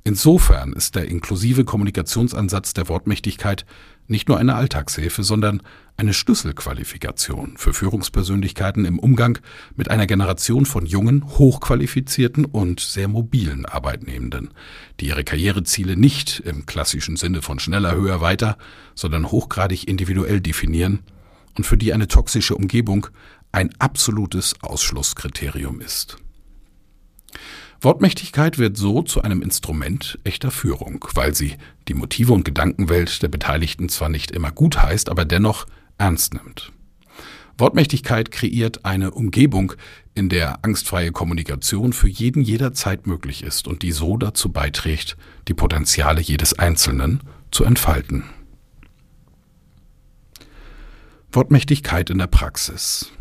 Insofern 0.05 0.75
ist 0.75 0.95
der 0.97 1.09
inklusive 1.09 1.65
Kommunikationsansatz 1.65 2.75
der 2.75 2.89
Wortmächtigkeit 2.89 3.65
nicht 4.07 4.29
nur 4.29 4.39
eine 4.39 4.55
Alltagshilfe, 4.55 5.23
sondern 5.23 5.63
eine 5.97 6.13
Schlüsselqualifikation 6.13 7.57
für 7.57 7.73
Führungspersönlichkeiten 7.73 8.85
im 8.85 8.99
Umgang 8.99 9.39
mit 9.77 9.91
einer 9.91 10.07
Generation 10.07 10.67
von 10.67 10.87
jungen, 10.87 11.25
hochqualifizierten 11.39 12.45
und 12.45 12.81
sehr 12.81 13.09
mobilen 13.09 13.65
Arbeitnehmenden, 13.65 14.51
die 15.01 15.07
ihre 15.07 15.25
Karriereziele 15.25 15.97
nicht 15.97 16.41
im 16.41 16.67
klassischen 16.67 17.17
Sinne 17.17 17.43
von 17.43 17.59
schneller, 17.59 17.95
höher, 17.95 18.21
weiter, 18.21 18.59
sondern 18.95 19.31
hochgradig 19.31 19.87
individuell 19.87 20.41
definieren 20.41 21.01
und 21.57 21.65
für 21.65 21.77
die 21.77 21.93
eine 21.93 22.09
toxische 22.09 22.57
Umgebung 22.57 23.07
ein 23.53 23.71
absolutes 23.79 24.55
Ausschlusskriterium 24.63 25.81
ist. 25.81 26.17
Wortmächtigkeit 27.85 28.57
wird 28.57 28.79
so 28.79 29.03
zu 29.03 29.21
einem 29.21 29.43
Instrument 29.43 30.19
echter 30.25 30.51
Führung, 30.51 31.07
weil 31.13 31.35
sie 31.35 31.57
die 31.87 31.93
Motive 31.93 32.33
und 32.33 32.47
Gedankenwelt 32.47 33.23
der 33.23 33.29
Beteiligten 33.29 33.91
zwar 33.91 34.09
nicht 34.09 34.31
immer 34.31 34.51
gut 34.51 34.83
heißt, 34.83 35.11
aber 35.11 35.27
dennoch 35.27 35.67
ernst 35.99 36.33
nimmt. 36.33 36.73
Wortmächtigkeit 37.59 38.31
kreiert 38.31 38.87
eine 38.87 39.11
Umgebung, 39.11 39.75
in 40.15 40.31
der 40.31 40.65
angstfreie 40.65 41.13
Kommunikation 41.13 41.93
für 41.93 42.09
jeden 42.09 42.43
jederzeit 42.43 43.07
möglich 43.07 43.43
ist 43.43 43.69
und 43.69 43.83
die 43.83 43.93
so 43.93 44.17
dazu 44.17 44.51
beiträgt, 44.51 45.19
die 45.47 45.55
Potenziale 45.55 46.23
jedes 46.23 46.59
Einzelnen 46.59 47.21
zu 47.51 47.65
entfalten. 47.65 48.25
Wortmächtigkeit 51.33 52.09
in 52.09 52.19
der 52.19 52.29
Praxis. 52.29 53.13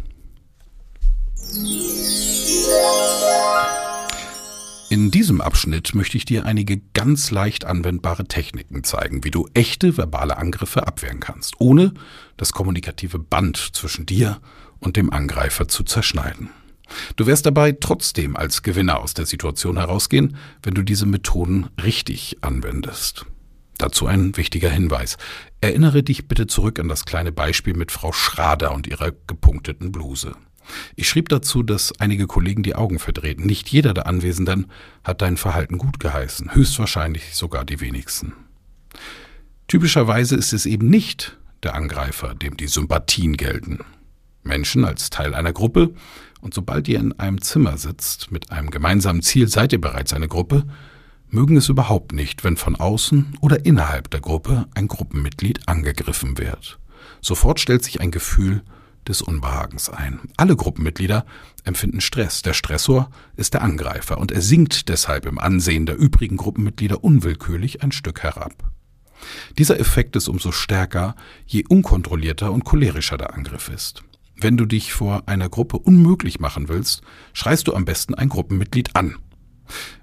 In 4.93 5.09
diesem 5.09 5.41
Abschnitt 5.41 5.95
möchte 5.95 6.17
ich 6.17 6.25
dir 6.25 6.45
einige 6.45 6.79
ganz 6.93 7.31
leicht 7.31 7.65
anwendbare 7.65 8.27
Techniken 8.27 8.83
zeigen, 8.83 9.23
wie 9.23 9.31
du 9.31 9.47
echte 9.55 9.97
verbale 9.97 10.37
Angriffe 10.37 10.85
abwehren 10.85 11.19
kannst, 11.19 11.55
ohne 11.57 11.95
das 12.37 12.51
kommunikative 12.51 13.17
Band 13.17 13.57
zwischen 13.57 14.05
dir 14.05 14.39
und 14.79 14.95
dem 14.95 15.11
Angreifer 15.11 15.67
zu 15.67 15.83
zerschneiden. 15.83 16.51
Du 17.15 17.25
wirst 17.25 17.47
dabei 17.47 17.71
trotzdem 17.71 18.35
als 18.35 18.61
Gewinner 18.61 18.99
aus 18.99 19.15
der 19.15 19.25
Situation 19.25 19.77
herausgehen, 19.77 20.37
wenn 20.61 20.75
du 20.75 20.83
diese 20.83 21.07
Methoden 21.07 21.71
richtig 21.83 22.37
anwendest. 22.41 23.25
Dazu 23.79 24.05
ein 24.05 24.37
wichtiger 24.37 24.69
Hinweis. 24.69 25.17
Erinnere 25.59 26.03
dich 26.03 26.27
bitte 26.27 26.45
zurück 26.45 26.77
an 26.77 26.87
das 26.87 27.05
kleine 27.05 27.31
Beispiel 27.31 27.73
mit 27.73 27.91
Frau 27.91 28.11
Schrader 28.11 28.75
und 28.75 28.85
ihrer 28.85 29.11
gepunkteten 29.25 29.91
Bluse. 29.91 30.35
Ich 30.95 31.09
schrieb 31.09 31.29
dazu, 31.29 31.63
dass 31.63 31.99
einige 31.99 32.27
Kollegen 32.27 32.63
die 32.63 32.75
Augen 32.75 32.99
verdrehten. 32.99 33.45
Nicht 33.45 33.69
jeder 33.69 33.93
der 33.93 34.07
Anwesenden 34.07 34.67
hat 35.03 35.21
dein 35.21 35.37
Verhalten 35.37 35.77
gut 35.77 35.99
geheißen, 35.99 36.53
höchstwahrscheinlich 36.53 37.35
sogar 37.35 37.65
die 37.65 37.79
wenigsten. 37.79 38.33
Typischerweise 39.67 40.35
ist 40.35 40.53
es 40.53 40.65
eben 40.65 40.89
nicht 40.89 41.37
der 41.63 41.75
Angreifer, 41.75 42.35
dem 42.35 42.57
die 42.57 42.67
Sympathien 42.67 43.37
gelten. 43.37 43.79
Menschen 44.43 44.85
als 44.85 45.09
Teil 45.09 45.33
einer 45.33 45.53
Gruppe, 45.53 45.93
und 46.41 46.53
sobald 46.53 46.87
ihr 46.89 46.99
in 46.99 47.17
einem 47.19 47.41
Zimmer 47.41 47.77
sitzt, 47.77 48.31
mit 48.31 48.51
einem 48.51 48.69
gemeinsamen 48.69 49.21
Ziel 49.21 49.47
seid 49.47 49.71
ihr 49.71 49.79
bereits 49.79 50.13
eine 50.13 50.27
Gruppe, 50.27 50.65
mögen 51.29 51.57
es 51.57 51.69
überhaupt 51.69 52.11
nicht, 52.11 52.43
wenn 52.43 52.57
von 52.57 52.75
außen 52.75 53.37
oder 53.41 53.65
innerhalb 53.65 54.11
der 54.11 54.19
Gruppe 54.19 54.67
ein 54.75 54.87
Gruppenmitglied 54.87 55.67
angegriffen 55.67 56.37
wird. 56.37 56.79
Sofort 57.21 57.59
stellt 57.59 57.83
sich 57.83 58.01
ein 58.01 58.11
Gefühl 58.11 58.61
des 59.09 59.21
Unbehagens 59.21 59.89
ein. 59.89 60.19
Alle 60.37 60.55
Gruppenmitglieder 60.55 61.25
empfinden 61.63 62.01
Stress. 62.01 62.41
Der 62.41 62.53
Stressor 62.53 63.09
ist 63.35 63.53
der 63.53 63.61
Angreifer 63.61 64.17
und 64.17 64.31
er 64.31 64.41
sinkt 64.41 64.89
deshalb 64.89 65.25
im 65.25 65.39
Ansehen 65.39 65.85
der 65.85 65.97
übrigen 65.97 66.37
Gruppenmitglieder 66.37 67.03
unwillkürlich 67.03 67.83
ein 67.83 67.91
Stück 67.91 68.23
herab. 68.23 68.71
Dieser 69.57 69.79
Effekt 69.79 70.15
ist 70.15 70.27
umso 70.27 70.51
stärker, 70.51 71.15
je 71.45 71.63
unkontrollierter 71.67 72.51
und 72.51 72.65
cholerischer 72.65 73.17
der 73.17 73.33
Angriff 73.33 73.69
ist. 73.69 74.03
Wenn 74.35 74.57
du 74.57 74.65
dich 74.65 74.93
vor 74.93 75.23
einer 75.27 75.49
Gruppe 75.49 75.77
unmöglich 75.77 76.39
machen 76.39 76.67
willst, 76.67 77.01
schreist 77.33 77.67
du 77.67 77.73
am 77.73 77.85
besten 77.85 78.15
ein 78.15 78.29
Gruppenmitglied 78.29 78.95
an. 78.95 79.15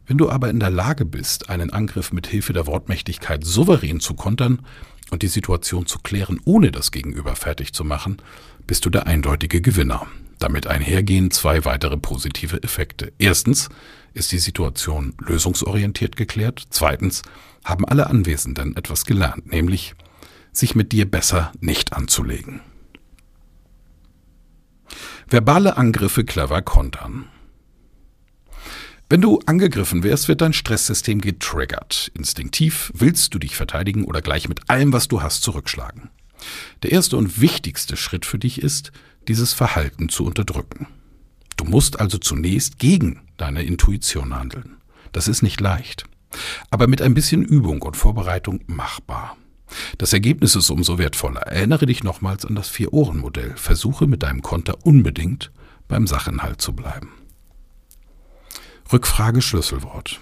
Wenn 0.07 0.19
du 0.19 0.30
aber 0.30 0.50
in 0.50 0.61
der 0.61 0.71
Lage 0.71 1.04
bist, 1.04 1.50
einen 1.50 1.71
Angriff 1.71 2.12
mit 2.12 2.26
Hilfe 2.26 2.52
der 2.52 2.66
Wortmächtigkeit 2.66 3.45
souverän 3.45 4.00
zu 4.00 4.14
kontern 4.14 4.62
und 5.10 5.22
die 5.22 5.28
Situation 5.28 5.86
zu 5.86 5.98
klären, 5.98 6.40
ohne 6.44 6.70
das 6.70 6.90
Gegenüber 6.90 7.36
fertig 7.36 7.72
zu 7.72 7.84
machen, 7.84 8.22
bist 8.66 8.84
du 8.84 8.90
der 8.90 9.06
eindeutige 9.06 9.60
Gewinner. 9.60 10.06
Damit 10.38 10.66
einhergehen 10.66 11.30
zwei 11.30 11.64
weitere 11.64 11.96
positive 11.96 12.62
Effekte. 12.62 13.12
Erstens 13.18 13.68
ist 14.14 14.32
die 14.32 14.38
Situation 14.38 15.14
lösungsorientiert 15.18 16.16
geklärt. 16.16 16.64
Zweitens 16.70 17.22
haben 17.64 17.84
alle 17.84 18.06
Anwesenden 18.08 18.76
etwas 18.76 19.04
gelernt, 19.04 19.50
nämlich 19.52 19.94
sich 20.52 20.74
mit 20.74 20.92
dir 20.92 21.08
besser 21.08 21.52
nicht 21.60 21.92
anzulegen. 21.92 22.60
Verbale 25.28 25.76
Angriffe 25.76 26.24
clever 26.24 26.62
kontern. 26.62 27.26
Wenn 29.10 29.20
du 29.20 29.40
angegriffen 29.44 30.04
wirst, 30.04 30.28
wird 30.28 30.40
dein 30.40 30.52
Stresssystem 30.52 31.20
getriggert. 31.20 32.12
Instinktiv 32.14 32.92
willst 32.94 33.34
du 33.34 33.40
dich 33.40 33.56
verteidigen 33.56 34.04
oder 34.04 34.22
gleich 34.22 34.48
mit 34.48 34.70
allem, 34.70 34.92
was 34.92 35.08
du 35.08 35.20
hast, 35.20 35.42
zurückschlagen. 35.42 36.10
Der 36.84 36.92
erste 36.92 37.16
und 37.16 37.40
wichtigste 37.40 37.96
Schritt 37.96 38.24
für 38.24 38.38
dich 38.38 38.62
ist, 38.62 38.92
dieses 39.26 39.52
Verhalten 39.52 40.10
zu 40.10 40.24
unterdrücken. 40.24 40.86
Du 41.56 41.64
musst 41.64 41.98
also 41.98 42.18
zunächst 42.18 42.78
gegen 42.78 43.22
deine 43.36 43.64
Intuition 43.64 44.32
handeln. 44.32 44.76
Das 45.10 45.26
ist 45.26 45.42
nicht 45.42 45.60
leicht, 45.60 46.04
aber 46.70 46.86
mit 46.86 47.02
ein 47.02 47.12
bisschen 47.12 47.44
Übung 47.44 47.82
und 47.82 47.96
Vorbereitung 47.96 48.60
machbar. 48.68 49.36
Das 49.98 50.12
Ergebnis 50.12 50.54
ist 50.54 50.70
umso 50.70 50.98
wertvoller. 50.98 51.40
Erinnere 51.40 51.86
dich 51.86 52.04
nochmals 52.04 52.44
an 52.44 52.54
das 52.54 52.68
Vier-Ohren-Modell. 52.68 53.54
Versuche 53.56 54.06
mit 54.06 54.22
deinem 54.22 54.42
Konter 54.42 54.86
unbedingt 54.86 55.50
beim 55.88 56.06
Sachinhalt 56.06 56.60
zu 56.60 56.74
bleiben. 56.74 57.19
Rückfrage 58.92 59.40
Schlüsselwort. 59.40 60.18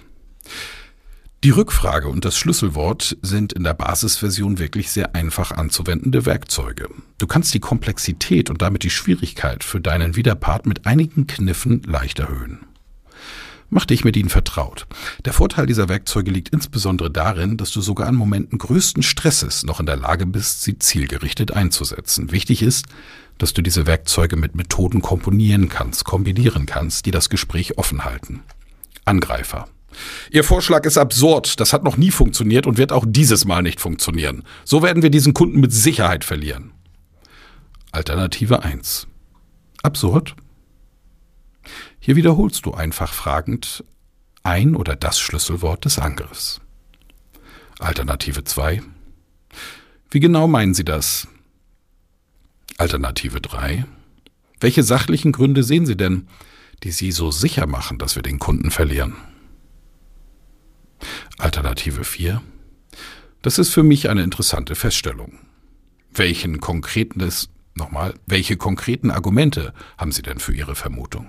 Die 1.43 1.49
Rückfrage 1.49 2.07
und 2.07 2.23
das 2.23 2.37
Schlüsselwort 2.37 3.17
sind 3.23 3.51
in 3.51 3.63
der 3.63 3.73
Basisversion 3.73 4.59
wirklich 4.59 4.91
sehr 4.91 5.15
einfach 5.15 5.51
anzuwendende 5.51 6.27
Werkzeuge. 6.27 6.87
Du 7.17 7.25
kannst 7.25 7.51
die 7.55 7.59
Komplexität 7.59 8.51
und 8.51 8.61
damit 8.61 8.83
die 8.83 8.91
Schwierigkeit 8.91 9.63
für 9.63 9.81
deinen 9.81 10.15
Widerpart 10.15 10.67
mit 10.67 10.85
einigen 10.85 11.25
Kniffen 11.25 11.81
leicht 11.81 12.19
erhöhen. 12.19 12.59
Mach 13.71 13.85
dich 13.85 14.03
mit 14.03 14.15
ihnen 14.17 14.29
vertraut. 14.29 14.85
Der 15.25 15.33
Vorteil 15.33 15.65
dieser 15.65 15.89
Werkzeuge 15.89 16.29
liegt 16.29 16.49
insbesondere 16.49 17.09
darin, 17.09 17.57
dass 17.57 17.71
du 17.71 17.81
sogar 17.81 18.07
an 18.07 18.15
Momenten 18.15 18.59
größten 18.59 19.01
Stresses 19.01 19.63
noch 19.63 19.79
in 19.79 19.87
der 19.87 19.97
Lage 19.97 20.27
bist, 20.27 20.61
sie 20.61 20.77
zielgerichtet 20.77 21.53
einzusetzen. 21.53 22.31
Wichtig 22.31 22.61
ist, 22.61 22.85
dass 23.39 23.53
du 23.53 23.63
diese 23.63 23.87
Werkzeuge 23.87 24.35
mit 24.35 24.53
Methoden 24.53 25.01
komponieren 25.01 25.69
kannst, 25.69 26.03
kombinieren 26.03 26.67
kannst, 26.67 27.07
die 27.07 27.11
das 27.11 27.29
Gespräch 27.29 27.77
offen 27.79 28.05
halten. 28.05 28.43
Angreifer. 29.09 29.67
Ihr 30.31 30.43
Vorschlag 30.43 30.85
ist 30.85 30.97
absurd, 30.97 31.59
das 31.59 31.73
hat 31.73 31.83
noch 31.83 31.97
nie 31.97 32.11
funktioniert 32.11 32.67
und 32.67 32.77
wird 32.77 32.91
auch 32.91 33.05
dieses 33.07 33.43
Mal 33.45 33.63
nicht 33.63 33.81
funktionieren. 33.81 34.43
So 34.63 34.83
werden 34.83 35.01
wir 35.01 35.09
diesen 35.09 35.33
Kunden 35.33 35.59
mit 35.59 35.73
Sicherheit 35.73 36.23
verlieren. 36.23 36.71
Alternative 37.91 38.63
1. 38.63 39.07
Absurd? 39.81 40.35
Hier 41.99 42.15
wiederholst 42.15 42.65
du 42.65 42.73
einfach 42.73 43.11
fragend 43.11 43.83
ein 44.43 44.75
oder 44.75 44.95
das 44.95 45.19
Schlüsselwort 45.19 45.85
des 45.85 45.97
Angriffs. 45.99 46.61
Alternative 47.79 48.43
2. 48.43 48.81
Wie 50.11 50.19
genau 50.19 50.47
meinen 50.47 50.73
Sie 50.73 50.85
das? 50.85 51.27
Alternative 52.77 53.41
3. 53.41 53.85
Welche 54.59 54.83
sachlichen 54.83 55.31
Gründe 55.31 55.63
sehen 55.63 55.85
Sie 55.85 55.97
denn, 55.97 56.27
die 56.83 56.91
Sie 56.91 57.11
so 57.11 57.31
sicher 57.31 57.67
machen, 57.67 57.97
dass 57.97 58.15
wir 58.15 58.23
den 58.23 58.39
Kunden 58.39 58.71
verlieren? 58.71 59.15
Alternative 61.37 62.03
4. 62.03 62.41
Das 63.41 63.57
ist 63.57 63.69
für 63.69 63.83
mich 63.83 64.09
eine 64.09 64.23
interessante 64.23 64.75
Feststellung. 64.75 65.39
Welchen 66.11 66.59
konkreten 66.59 67.21
nochmal, 67.75 68.13
welche 68.25 68.57
konkreten 68.57 69.11
Argumente 69.11 69.73
haben 69.97 70.11
Sie 70.11 70.21
denn 70.21 70.39
für 70.39 70.53
Ihre 70.53 70.75
Vermutung? 70.75 71.27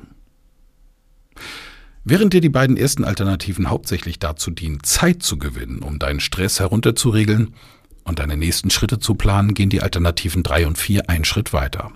Während 2.02 2.32
dir 2.32 2.40
die 2.40 2.48
beiden 2.48 2.76
ersten 2.76 3.04
Alternativen 3.04 3.68
hauptsächlich 3.68 4.18
dazu 4.18 4.50
dienen, 4.50 4.82
Zeit 4.82 5.22
zu 5.22 5.38
gewinnen, 5.38 5.80
um 5.80 5.98
deinen 5.98 6.20
Stress 6.20 6.58
herunterzuregeln 6.58 7.54
und 8.04 8.18
deine 8.18 8.36
nächsten 8.36 8.70
Schritte 8.70 8.98
zu 8.98 9.14
planen, 9.14 9.54
gehen 9.54 9.68
die 9.68 9.82
Alternativen 9.82 10.42
3 10.42 10.66
und 10.66 10.78
4 10.78 11.10
einen 11.10 11.24
Schritt 11.24 11.52
weiter. 11.52 11.92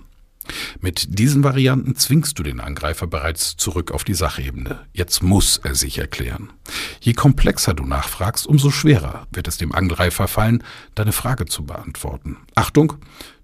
Mit 0.79 1.19
diesen 1.19 1.43
Varianten 1.43 1.95
zwingst 1.95 2.37
du 2.37 2.43
den 2.43 2.59
Angreifer 2.59 3.07
bereits 3.07 3.57
zurück 3.57 3.91
auf 3.91 4.03
die 4.03 4.13
Sachebene. 4.13 4.85
Jetzt 4.93 5.23
muss 5.23 5.57
er 5.57 5.75
sich 5.75 5.97
erklären. 5.97 6.51
Je 6.99 7.13
komplexer 7.13 7.73
du 7.73 7.85
nachfragst, 7.85 8.47
umso 8.47 8.71
schwerer 8.71 9.27
wird 9.31 9.47
es 9.47 9.57
dem 9.57 9.71
Angreifer 9.71 10.27
fallen, 10.27 10.63
deine 10.95 11.11
Frage 11.11 11.45
zu 11.45 11.65
beantworten. 11.65 12.37
Achtung, 12.55 12.93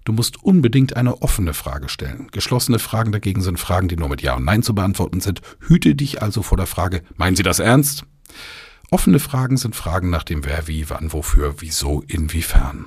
du 0.04 0.12
musst 0.12 0.42
unbedingt 0.42 0.96
eine 0.96 1.22
offene 1.22 1.54
Frage 1.54 1.88
stellen. 1.88 2.28
Geschlossene 2.32 2.78
Fragen 2.78 3.12
dagegen 3.12 3.42
sind 3.42 3.58
Fragen, 3.58 3.88
die 3.88 3.96
nur 3.96 4.08
mit 4.08 4.22
Ja 4.22 4.34
und 4.34 4.44
Nein 4.44 4.62
zu 4.62 4.74
beantworten 4.74 5.20
sind. 5.20 5.40
Hüte 5.60 5.94
dich 5.94 6.22
also 6.22 6.42
vor 6.42 6.56
der 6.56 6.66
Frage, 6.66 7.02
meinen 7.16 7.36
Sie 7.36 7.42
das 7.42 7.58
ernst? 7.58 8.04
Offene 8.90 9.20
Fragen 9.20 9.56
sind 9.56 9.74
Fragen 9.74 10.10
nach 10.10 10.24
dem 10.24 10.44
Wer, 10.44 10.68
wie, 10.68 10.90
wann, 10.90 11.12
wofür, 11.12 11.56
wieso, 11.60 12.02
inwiefern. 12.08 12.86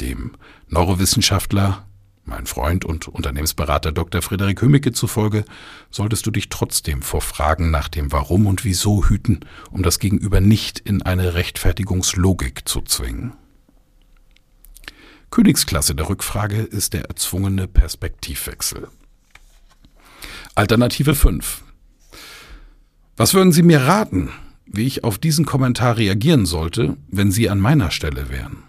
Dem 0.00 0.32
Neurowissenschaftler 0.68 1.87
mein 2.28 2.46
Freund 2.46 2.84
und 2.84 3.08
Unternehmensberater 3.08 3.90
Dr. 3.90 4.22
Frederik 4.22 4.62
Hömicke 4.62 4.92
zufolge 4.92 5.44
solltest 5.90 6.26
du 6.26 6.30
dich 6.30 6.48
trotzdem 6.48 7.02
vor 7.02 7.22
Fragen 7.22 7.70
nach 7.70 7.88
dem 7.88 8.12
Warum 8.12 8.46
und 8.46 8.64
Wieso 8.64 9.06
hüten, 9.06 9.40
um 9.70 9.82
das 9.82 9.98
Gegenüber 9.98 10.40
nicht 10.40 10.78
in 10.78 11.02
eine 11.02 11.34
Rechtfertigungslogik 11.34 12.68
zu 12.68 12.82
zwingen. 12.82 13.32
Königsklasse 15.30 15.94
der 15.94 16.08
Rückfrage 16.08 16.62
ist 16.62 16.94
der 16.94 17.06
erzwungene 17.06 17.66
Perspektivwechsel. 17.66 18.88
Alternative 20.54 21.14
5. 21.14 21.62
Was 23.16 23.34
würden 23.34 23.52
Sie 23.52 23.62
mir 23.62 23.82
raten, 23.82 24.30
wie 24.66 24.86
ich 24.86 25.04
auf 25.04 25.18
diesen 25.18 25.44
Kommentar 25.44 25.96
reagieren 25.96 26.46
sollte, 26.46 26.96
wenn 27.10 27.30
Sie 27.30 27.48
an 27.48 27.60
meiner 27.60 27.90
Stelle 27.90 28.30
wären? 28.30 28.67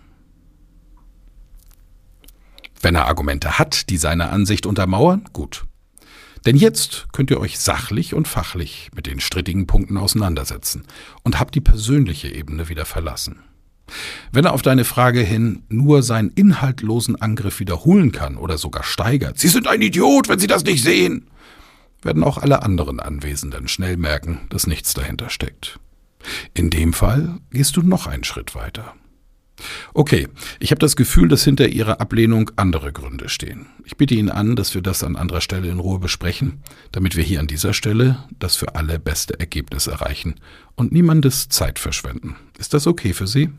Wenn 2.81 2.95
er 2.95 3.07
Argumente 3.07 3.59
hat, 3.59 3.89
die 3.89 3.97
seine 3.97 4.29
Ansicht 4.29 4.65
untermauern, 4.65 5.25
gut. 5.33 5.65
Denn 6.45 6.55
jetzt 6.55 7.07
könnt 7.11 7.31
ihr 7.31 7.39
euch 7.39 7.59
sachlich 7.59 8.13
und 8.13 8.27
fachlich 8.27 8.89
mit 8.95 9.07
den 9.07 9.19
strittigen 9.19 9.67
Punkten 9.67 9.97
auseinandersetzen 9.97 10.85
und 11.23 11.39
habt 11.39 11.55
die 11.55 11.61
persönliche 11.61 12.29
Ebene 12.29 12.69
wieder 12.69 12.85
verlassen. 12.85 13.43
Wenn 14.31 14.45
er 14.45 14.53
auf 14.53 14.61
deine 14.61 14.85
Frage 14.85 15.21
hin 15.21 15.63
nur 15.67 16.03
seinen 16.03 16.29
inhaltlosen 16.29 17.19
Angriff 17.19 17.59
wiederholen 17.59 18.11
kann 18.11 18.37
oder 18.37 18.57
sogar 18.57 18.83
steigert, 18.83 19.39
Sie 19.39 19.47
sind 19.47 19.67
ein 19.67 19.81
Idiot, 19.81 20.29
wenn 20.29 20.39
Sie 20.39 20.47
das 20.47 20.63
nicht 20.63 20.83
sehen, 20.83 21.27
werden 22.01 22.23
auch 22.23 22.37
alle 22.37 22.61
anderen 22.63 22.99
Anwesenden 22.99 23.67
schnell 23.67 23.97
merken, 23.97 24.41
dass 24.49 24.67
nichts 24.67 24.93
dahinter 24.93 25.29
steckt. 25.29 25.79
In 26.53 26.69
dem 26.69 26.93
Fall 26.93 27.39
gehst 27.51 27.75
du 27.77 27.81
noch 27.81 28.07
einen 28.07 28.23
Schritt 28.23 28.55
weiter. 28.55 28.93
Okay, 29.93 30.27
ich 30.59 30.71
habe 30.71 30.79
das 30.79 30.95
Gefühl, 30.95 31.27
dass 31.27 31.43
hinter 31.43 31.67
Ihrer 31.67 31.99
Ablehnung 32.01 32.51
andere 32.55 32.91
Gründe 32.91 33.29
stehen. 33.29 33.67
Ich 33.85 33.97
bitte 33.97 34.15
Ihnen 34.15 34.29
an, 34.29 34.55
dass 34.55 34.73
wir 34.75 34.81
das 34.81 35.03
an 35.03 35.15
anderer 35.15 35.41
Stelle 35.41 35.69
in 35.69 35.79
Ruhe 35.79 35.99
besprechen, 35.99 36.61
damit 36.91 37.15
wir 37.15 37.23
hier 37.23 37.39
an 37.39 37.47
dieser 37.47 37.73
Stelle 37.73 38.23
das 38.39 38.55
für 38.55 38.75
alle 38.75 38.99
beste 38.99 39.39
Ergebnis 39.39 39.87
erreichen 39.87 40.35
und 40.75 40.91
niemandes 40.91 41.49
Zeit 41.49 41.79
verschwenden. 41.79 42.35
Ist 42.57 42.73
das 42.73 42.87
okay 42.87 43.13
für 43.13 43.27
Sie? 43.27 43.49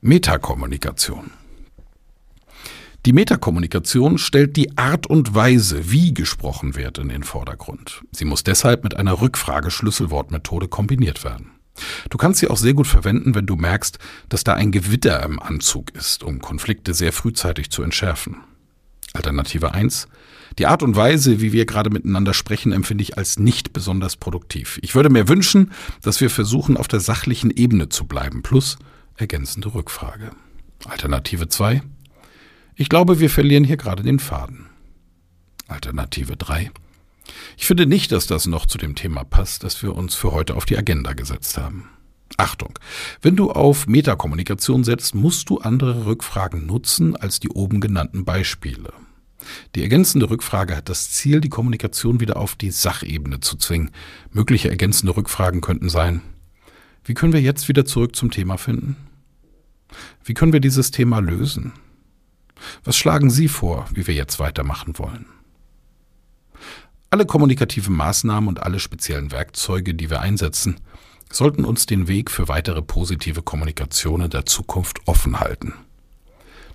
Metakommunikation. 0.00 1.30
Die 3.06 3.12
Metakommunikation 3.12 4.18
stellt 4.18 4.56
die 4.56 4.76
Art 4.76 5.06
und 5.06 5.34
Weise, 5.34 5.92
wie 5.92 6.12
gesprochen 6.12 6.74
wird, 6.74 6.98
in 6.98 7.08
den 7.08 7.22
Vordergrund. 7.22 8.02
Sie 8.10 8.24
muss 8.24 8.42
deshalb 8.42 8.82
mit 8.82 8.96
einer 8.96 9.20
Rückfrage-Schlüsselwortmethode 9.20 10.66
kombiniert 10.66 11.22
werden. 11.22 11.55
Du 12.10 12.18
kannst 12.18 12.40
sie 12.40 12.48
auch 12.48 12.56
sehr 12.56 12.74
gut 12.74 12.86
verwenden, 12.86 13.34
wenn 13.34 13.46
du 13.46 13.56
merkst, 13.56 13.98
dass 14.28 14.44
da 14.44 14.54
ein 14.54 14.72
Gewitter 14.72 15.22
im 15.22 15.40
Anzug 15.40 15.94
ist, 15.94 16.22
um 16.22 16.40
Konflikte 16.40 16.94
sehr 16.94 17.12
frühzeitig 17.12 17.70
zu 17.70 17.82
entschärfen. 17.82 18.36
Alternative 19.12 19.72
1. 19.72 20.08
Die 20.58 20.66
Art 20.66 20.82
und 20.82 20.96
Weise, 20.96 21.40
wie 21.40 21.52
wir 21.52 21.66
gerade 21.66 21.90
miteinander 21.90 22.32
sprechen, 22.32 22.72
empfinde 22.72 23.02
ich 23.02 23.18
als 23.18 23.38
nicht 23.38 23.72
besonders 23.72 24.16
produktiv. 24.16 24.78
Ich 24.82 24.94
würde 24.94 25.10
mir 25.10 25.28
wünschen, 25.28 25.72
dass 26.02 26.20
wir 26.20 26.30
versuchen, 26.30 26.76
auf 26.76 26.88
der 26.88 27.00
sachlichen 27.00 27.50
Ebene 27.50 27.88
zu 27.88 28.06
bleiben, 28.06 28.42
plus 28.42 28.78
ergänzende 29.16 29.74
Rückfrage. 29.74 30.30
Alternative 30.84 31.48
2. 31.48 31.82
Ich 32.74 32.88
glaube, 32.88 33.20
wir 33.20 33.30
verlieren 33.30 33.64
hier 33.64 33.76
gerade 33.76 34.02
den 34.02 34.18
Faden. 34.18 34.66
Alternative 35.66 36.36
3. 36.36 36.70
Ich 37.56 37.66
finde 37.66 37.86
nicht, 37.86 38.12
dass 38.12 38.26
das 38.26 38.46
noch 38.46 38.66
zu 38.66 38.78
dem 38.78 38.94
Thema 38.94 39.24
passt, 39.24 39.64
das 39.64 39.82
wir 39.82 39.94
uns 39.94 40.14
für 40.14 40.32
heute 40.32 40.56
auf 40.56 40.66
die 40.66 40.76
Agenda 40.76 41.14
gesetzt 41.14 41.56
haben. 41.56 41.88
Achtung, 42.36 42.78
wenn 43.22 43.36
du 43.36 43.50
auf 43.50 43.86
Metakommunikation 43.86 44.84
setzt, 44.84 45.14
musst 45.14 45.48
du 45.48 45.58
andere 45.58 46.06
Rückfragen 46.06 46.66
nutzen 46.66 47.16
als 47.16 47.40
die 47.40 47.48
oben 47.48 47.80
genannten 47.80 48.24
Beispiele. 48.24 48.92
Die 49.74 49.82
ergänzende 49.82 50.28
Rückfrage 50.28 50.76
hat 50.76 50.88
das 50.88 51.10
Ziel, 51.12 51.40
die 51.40 51.48
Kommunikation 51.48 52.20
wieder 52.20 52.36
auf 52.36 52.56
die 52.56 52.70
Sachebene 52.70 53.40
zu 53.40 53.56
zwingen. 53.56 53.90
Mögliche 54.32 54.68
ergänzende 54.68 55.16
Rückfragen 55.16 55.60
könnten 55.60 55.88
sein, 55.88 56.20
wie 57.04 57.14
können 57.14 57.32
wir 57.32 57.40
jetzt 57.40 57.68
wieder 57.68 57.84
zurück 57.84 58.16
zum 58.16 58.32
Thema 58.32 58.58
finden? 58.58 58.96
Wie 60.24 60.34
können 60.34 60.52
wir 60.52 60.60
dieses 60.60 60.90
Thema 60.90 61.20
lösen? 61.20 61.72
Was 62.82 62.96
schlagen 62.96 63.30
Sie 63.30 63.46
vor, 63.46 63.86
wie 63.94 64.06
wir 64.08 64.14
jetzt 64.14 64.40
weitermachen 64.40 64.98
wollen? 64.98 65.26
Alle 67.10 67.24
kommunikativen 67.24 67.94
Maßnahmen 67.94 68.48
und 68.48 68.62
alle 68.62 68.80
speziellen 68.80 69.30
Werkzeuge, 69.30 69.94
die 69.94 70.10
wir 70.10 70.20
einsetzen, 70.20 70.80
sollten 71.30 71.64
uns 71.64 71.86
den 71.86 72.08
Weg 72.08 72.30
für 72.30 72.48
weitere 72.48 72.82
positive 72.82 73.42
Kommunikation 73.42 74.22
in 74.22 74.30
der 74.30 74.46
Zukunft 74.46 74.98
offen 75.06 75.40
halten. 75.40 75.74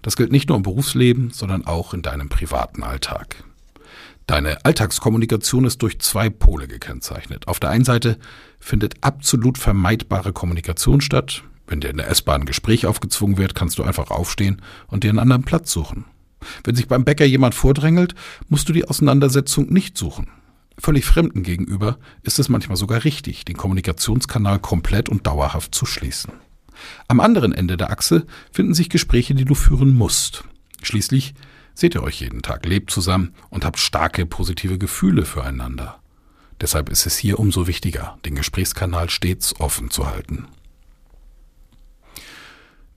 Das 0.01 0.15
gilt 0.15 0.31
nicht 0.31 0.49
nur 0.49 0.57
im 0.57 0.63
Berufsleben, 0.63 1.31
sondern 1.31 1.67
auch 1.67 1.93
in 1.93 2.01
deinem 2.01 2.29
privaten 2.29 2.83
Alltag. 2.83 3.43
Deine 4.25 4.63
Alltagskommunikation 4.63 5.65
ist 5.65 5.81
durch 5.81 5.99
zwei 5.99 6.29
Pole 6.29 6.67
gekennzeichnet. 6.67 7.47
Auf 7.47 7.59
der 7.59 7.69
einen 7.69 7.83
Seite 7.83 8.17
findet 8.59 8.95
absolut 9.01 9.57
vermeidbare 9.57 10.31
Kommunikation 10.31 11.01
statt. 11.01 11.43
Wenn 11.67 11.81
dir 11.81 11.89
in 11.89 11.97
der 11.97 12.09
S-Bahn 12.09 12.41
ein 12.41 12.45
Gespräch 12.45 12.85
aufgezwungen 12.85 13.37
wird, 13.37 13.55
kannst 13.55 13.77
du 13.77 13.83
einfach 13.83 14.09
aufstehen 14.09 14.61
und 14.87 15.03
dir 15.03 15.09
einen 15.09 15.19
anderen 15.19 15.43
Platz 15.43 15.71
suchen. 15.71 16.05
Wenn 16.63 16.75
sich 16.75 16.87
beim 16.87 17.03
Bäcker 17.05 17.25
jemand 17.25 17.55
vordrängelt, 17.55 18.15
musst 18.49 18.69
du 18.69 18.73
die 18.73 18.87
Auseinandersetzung 18.87 19.71
nicht 19.71 19.97
suchen. 19.97 20.27
Völlig 20.77 21.05
Fremden 21.05 21.43
gegenüber 21.43 21.99
ist 22.23 22.39
es 22.39 22.49
manchmal 22.49 22.77
sogar 22.77 23.03
richtig, 23.03 23.45
den 23.45 23.57
Kommunikationskanal 23.57 24.59
komplett 24.59 25.09
und 25.09 25.27
dauerhaft 25.27 25.75
zu 25.75 25.85
schließen. 25.85 26.33
Am 27.07 27.19
anderen 27.19 27.53
Ende 27.53 27.77
der 27.77 27.91
Achse 27.91 28.25
finden 28.51 28.73
sich 28.73 28.89
Gespräche, 28.89 29.35
die 29.35 29.45
du 29.45 29.53
führen 29.53 29.93
musst. 29.93 30.43
Schließlich 30.81 31.35
seht 31.73 31.95
ihr 31.95 32.03
euch 32.03 32.21
jeden 32.21 32.41
Tag, 32.41 32.65
lebt 32.65 32.91
zusammen 32.91 33.33
und 33.49 33.65
habt 33.65 33.79
starke 33.79 34.25
positive 34.25 34.77
Gefühle 34.77 35.25
füreinander. 35.25 35.99
Deshalb 36.59 36.89
ist 36.89 37.05
es 37.05 37.17
hier 37.17 37.39
umso 37.39 37.67
wichtiger, 37.67 38.17
den 38.25 38.35
Gesprächskanal 38.35 39.09
stets 39.09 39.59
offen 39.59 39.89
zu 39.89 40.07
halten. 40.07 40.47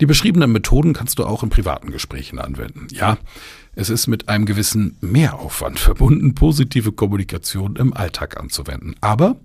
Die 0.00 0.06
beschriebenen 0.06 0.50
Methoden 0.50 0.92
kannst 0.92 1.18
du 1.18 1.24
auch 1.24 1.42
in 1.42 1.50
privaten 1.50 1.90
Gesprächen 1.90 2.38
anwenden. 2.38 2.88
Ja, 2.90 3.16
es 3.76 3.90
ist 3.90 4.06
mit 4.06 4.28
einem 4.28 4.44
gewissen 4.44 4.96
Mehraufwand 5.00 5.78
verbunden, 5.78 6.34
positive 6.34 6.92
Kommunikation 6.92 7.76
im 7.76 7.92
Alltag 7.92 8.38
anzuwenden. 8.38 8.96
Aber 9.00 9.36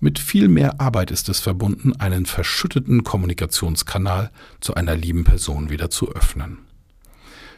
mit 0.00 0.18
viel 0.18 0.48
mehr 0.48 0.80
Arbeit 0.80 1.10
ist 1.10 1.28
es 1.28 1.40
verbunden, 1.40 1.94
einen 1.98 2.26
verschütteten 2.26 3.04
Kommunikationskanal 3.04 4.30
zu 4.60 4.74
einer 4.74 4.96
lieben 4.96 5.24
Person 5.24 5.70
wieder 5.70 5.88
zu 5.90 6.12
öffnen. 6.12 6.58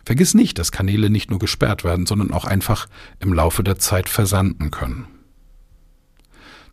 Vergiss 0.05 0.35
nicht, 0.35 0.59
dass 0.59 0.71
Kanäle 0.71 1.09
nicht 1.09 1.31
nur 1.31 1.39
gesperrt 1.39 1.83
werden, 1.83 2.05
sondern 2.05 2.31
auch 2.31 2.45
einfach 2.45 2.89
im 3.21 3.33
Laufe 3.33 3.65
der 3.65 3.79
Zeit 3.79 4.09
versanden 4.11 4.71
können. 4.71 5.07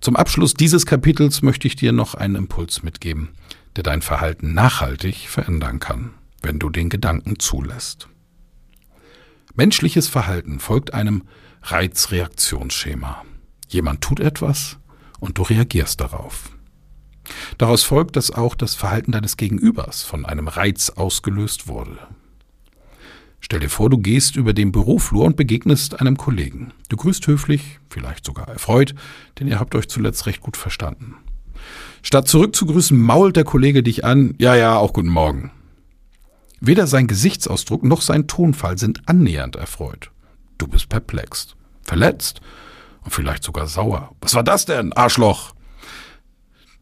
Zum 0.02 0.16
Abschluss 0.16 0.54
dieses 0.54 0.86
Kapitels 0.86 1.42
möchte 1.42 1.68
ich 1.68 1.76
dir 1.76 1.92
noch 1.92 2.16
einen 2.16 2.36
Impuls 2.36 2.84
mitgeben, 2.84 3.30
der 3.76 3.84
dein 3.84 4.02
Verhalten 4.02 4.54
nachhaltig 4.54 5.30
verändern 5.30 5.80
kann, 5.80 6.14
wenn 6.42 6.60
du 6.60 6.70
den 6.70 6.90
Gedanken 6.90 7.40
zulässt. 7.40 8.08
Menschliches 9.54 10.08
Verhalten 10.08 10.60
folgt 10.60 10.94
einem 10.94 11.24
Reizreaktionsschema. 11.64 13.24
Jemand 13.68 14.02
tut 14.02 14.20
etwas 14.20 14.78
und 15.20 15.38
du 15.38 15.44
reagierst 15.44 16.02
darauf. 16.02 16.52
Daraus 17.58 17.84
folgt, 17.84 18.16
dass 18.16 18.32
auch 18.32 18.56
das 18.56 18.76
Verhalten 18.76 19.12
deines 19.12 19.38
Gegenübers 19.38 20.04
von 20.04 20.26
einem 20.26 20.48
Reiz 20.48 20.90
ausgelöst 20.90 21.68
wurde. 21.68 21.98
Stell 23.40 23.60
dir 23.60 23.70
vor, 23.70 23.90
du 23.90 23.98
gehst 23.98 24.36
über 24.36 24.54
den 24.54 24.72
Büroflur 24.72 25.26
und 25.26 25.36
begegnest 25.36 26.00
einem 26.00 26.18
Kollegen. 26.18 26.74
Du 26.90 26.98
grüßt 26.98 27.26
höflich, 27.28 27.80
vielleicht 27.90 28.26
sogar 28.26 28.48
erfreut, 28.48 28.96
denn 29.40 29.48
ihr 29.48 29.60
habt 29.60 29.76
euch 29.76 29.88
zuletzt 29.88 30.26
recht 30.28 30.42
gut 30.42 30.58
verstanden. 30.58 31.16
Statt 32.02 32.28
zurückzugrüßen, 32.28 33.00
mault 33.00 33.36
der 33.36 33.44
Kollege 33.44 33.84
dich 33.84 34.04
an, 34.06 34.36
ja, 34.40 34.56
ja, 34.56 34.78
auch 34.78 34.94
guten 34.94 35.10
Morgen. 35.10 35.52
Weder 36.60 36.88
sein 36.88 37.08
Gesichtsausdruck 37.08 37.84
noch 37.84 38.02
sein 38.02 38.28
Tonfall 38.28 38.78
sind 38.78 39.02
annähernd 39.08 39.56
erfreut. 39.56 40.12
Du 40.58 40.68
bist 40.68 40.90
perplex, 40.90 41.56
verletzt 41.84 42.42
und 43.04 43.12
vielleicht 43.12 43.44
sogar 43.44 43.68
sauer. 43.68 44.12
Was 44.22 44.36
war 44.36 44.44
das 44.44 44.66
denn, 44.66 44.94
Arschloch? 44.94 45.54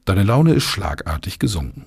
Deine 0.05 0.23
Laune 0.23 0.53
ist 0.53 0.63
schlagartig 0.63 1.39
gesunken. 1.39 1.86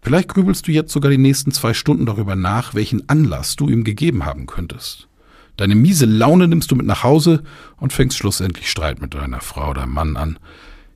Vielleicht 0.00 0.28
grübelst 0.28 0.66
du 0.66 0.72
jetzt 0.72 0.92
sogar 0.92 1.10
die 1.10 1.18
nächsten 1.18 1.52
zwei 1.52 1.74
Stunden 1.74 2.06
darüber 2.06 2.34
nach, 2.34 2.74
welchen 2.74 3.08
Anlass 3.08 3.54
du 3.54 3.68
ihm 3.68 3.84
gegeben 3.84 4.24
haben 4.24 4.46
könntest. 4.46 5.08
Deine 5.56 5.76
miese 5.76 6.06
Laune 6.06 6.48
nimmst 6.48 6.72
du 6.72 6.74
mit 6.76 6.86
nach 6.86 7.04
Hause 7.04 7.44
und 7.76 7.92
fängst 7.92 8.18
schlussendlich 8.18 8.68
Streit 8.68 9.00
mit 9.00 9.14
deiner 9.14 9.40
Frau 9.40 9.70
oder 9.70 9.86
Mann 9.86 10.16
an. 10.16 10.38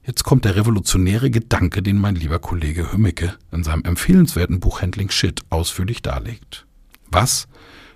Jetzt 0.06 0.22
kommt 0.22 0.44
der 0.44 0.54
revolutionäre 0.54 1.30
Gedanke, 1.30 1.82
den 1.82 1.98
mein 1.98 2.14
lieber 2.14 2.38
Kollege 2.38 2.92
Hümmicke 2.92 3.34
in 3.50 3.64
seinem 3.64 3.82
empfehlenswerten 3.82 4.60
Buch 4.60 4.80
Handling 4.80 5.10
Shit 5.10 5.40
ausführlich 5.50 6.00
darlegt. 6.00 6.64
Was, 7.10 7.48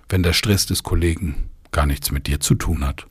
wenn 0.09 0.21
der 0.21 0.33
Stress 0.33 0.65
des 0.65 0.83
Kollegen 0.83 1.49
gar 1.71 1.85
nichts 1.85 2.11
mit 2.11 2.27
dir 2.27 2.41
zu 2.41 2.55
tun 2.55 2.85
hat? 2.85 3.07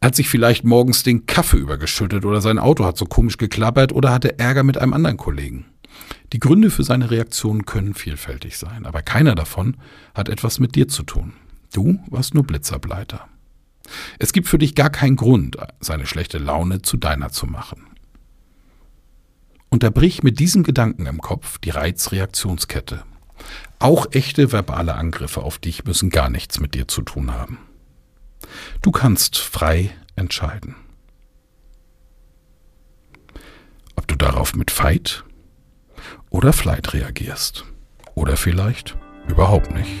Er 0.00 0.06
hat 0.06 0.14
sich 0.14 0.30
vielleicht 0.30 0.64
morgens 0.64 1.02
den 1.02 1.26
Kaffee 1.26 1.58
übergeschüttet 1.58 2.24
oder 2.24 2.40
sein 2.40 2.58
Auto 2.58 2.86
hat 2.86 2.96
so 2.96 3.04
komisch 3.04 3.36
geklappert 3.36 3.92
oder 3.92 4.10
hatte 4.10 4.38
Ärger 4.38 4.62
mit 4.62 4.78
einem 4.78 4.94
anderen 4.94 5.18
Kollegen. 5.18 5.66
Die 6.32 6.38
Gründe 6.38 6.70
für 6.70 6.82
seine 6.82 7.10
Reaktionen 7.10 7.66
können 7.66 7.92
vielfältig 7.92 8.56
sein, 8.56 8.86
aber 8.86 9.02
keiner 9.02 9.34
davon 9.34 9.76
hat 10.14 10.30
etwas 10.30 10.60
mit 10.60 10.76
dir 10.76 10.88
zu 10.88 11.02
tun. 11.02 11.34
Du 11.74 11.98
warst 12.08 12.32
nur 12.32 12.44
Blitzableiter. 12.44 13.28
Es 14.18 14.32
gibt 14.32 14.48
für 14.48 14.58
dich 14.58 14.74
gar 14.74 14.90
keinen 14.90 15.16
Grund, 15.16 15.56
seine 15.80 16.06
schlechte 16.06 16.38
Laune 16.38 16.82
zu 16.82 16.96
deiner 16.96 17.30
zu 17.30 17.46
machen. 17.46 17.86
Unterbrich 19.68 20.22
mit 20.22 20.38
diesem 20.38 20.62
Gedanken 20.62 21.06
im 21.06 21.20
Kopf 21.20 21.58
die 21.58 21.70
Reizreaktionskette. 21.70 23.04
Auch 23.78 24.06
echte 24.12 24.52
verbale 24.52 24.94
Angriffe 24.94 25.42
auf 25.42 25.58
dich 25.58 25.84
müssen 25.84 26.10
gar 26.10 26.30
nichts 26.30 26.60
mit 26.60 26.74
dir 26.74 26.88
zu 26.88 27.02
tun 27.02 27.34
haben. 27.34 27.58
Du 28.82 28.90
kannst 28.90 29.38
frei 29.38 29.90
entscheiden. 30.14 30.76
Ob 33.96 34.06
du 34.08 34.16
darauf 34.16 34.54
mit 34.54 34.70
Fight 34.70 35.24
oder 36.30 36.52
Flight 36.52 36.94
reagierst. 36.94 37.64
Oder 38.14 38.36
vielleicht 38.36 38.96
überhaupt 39.28 39.74
nicht. 39.74 40.00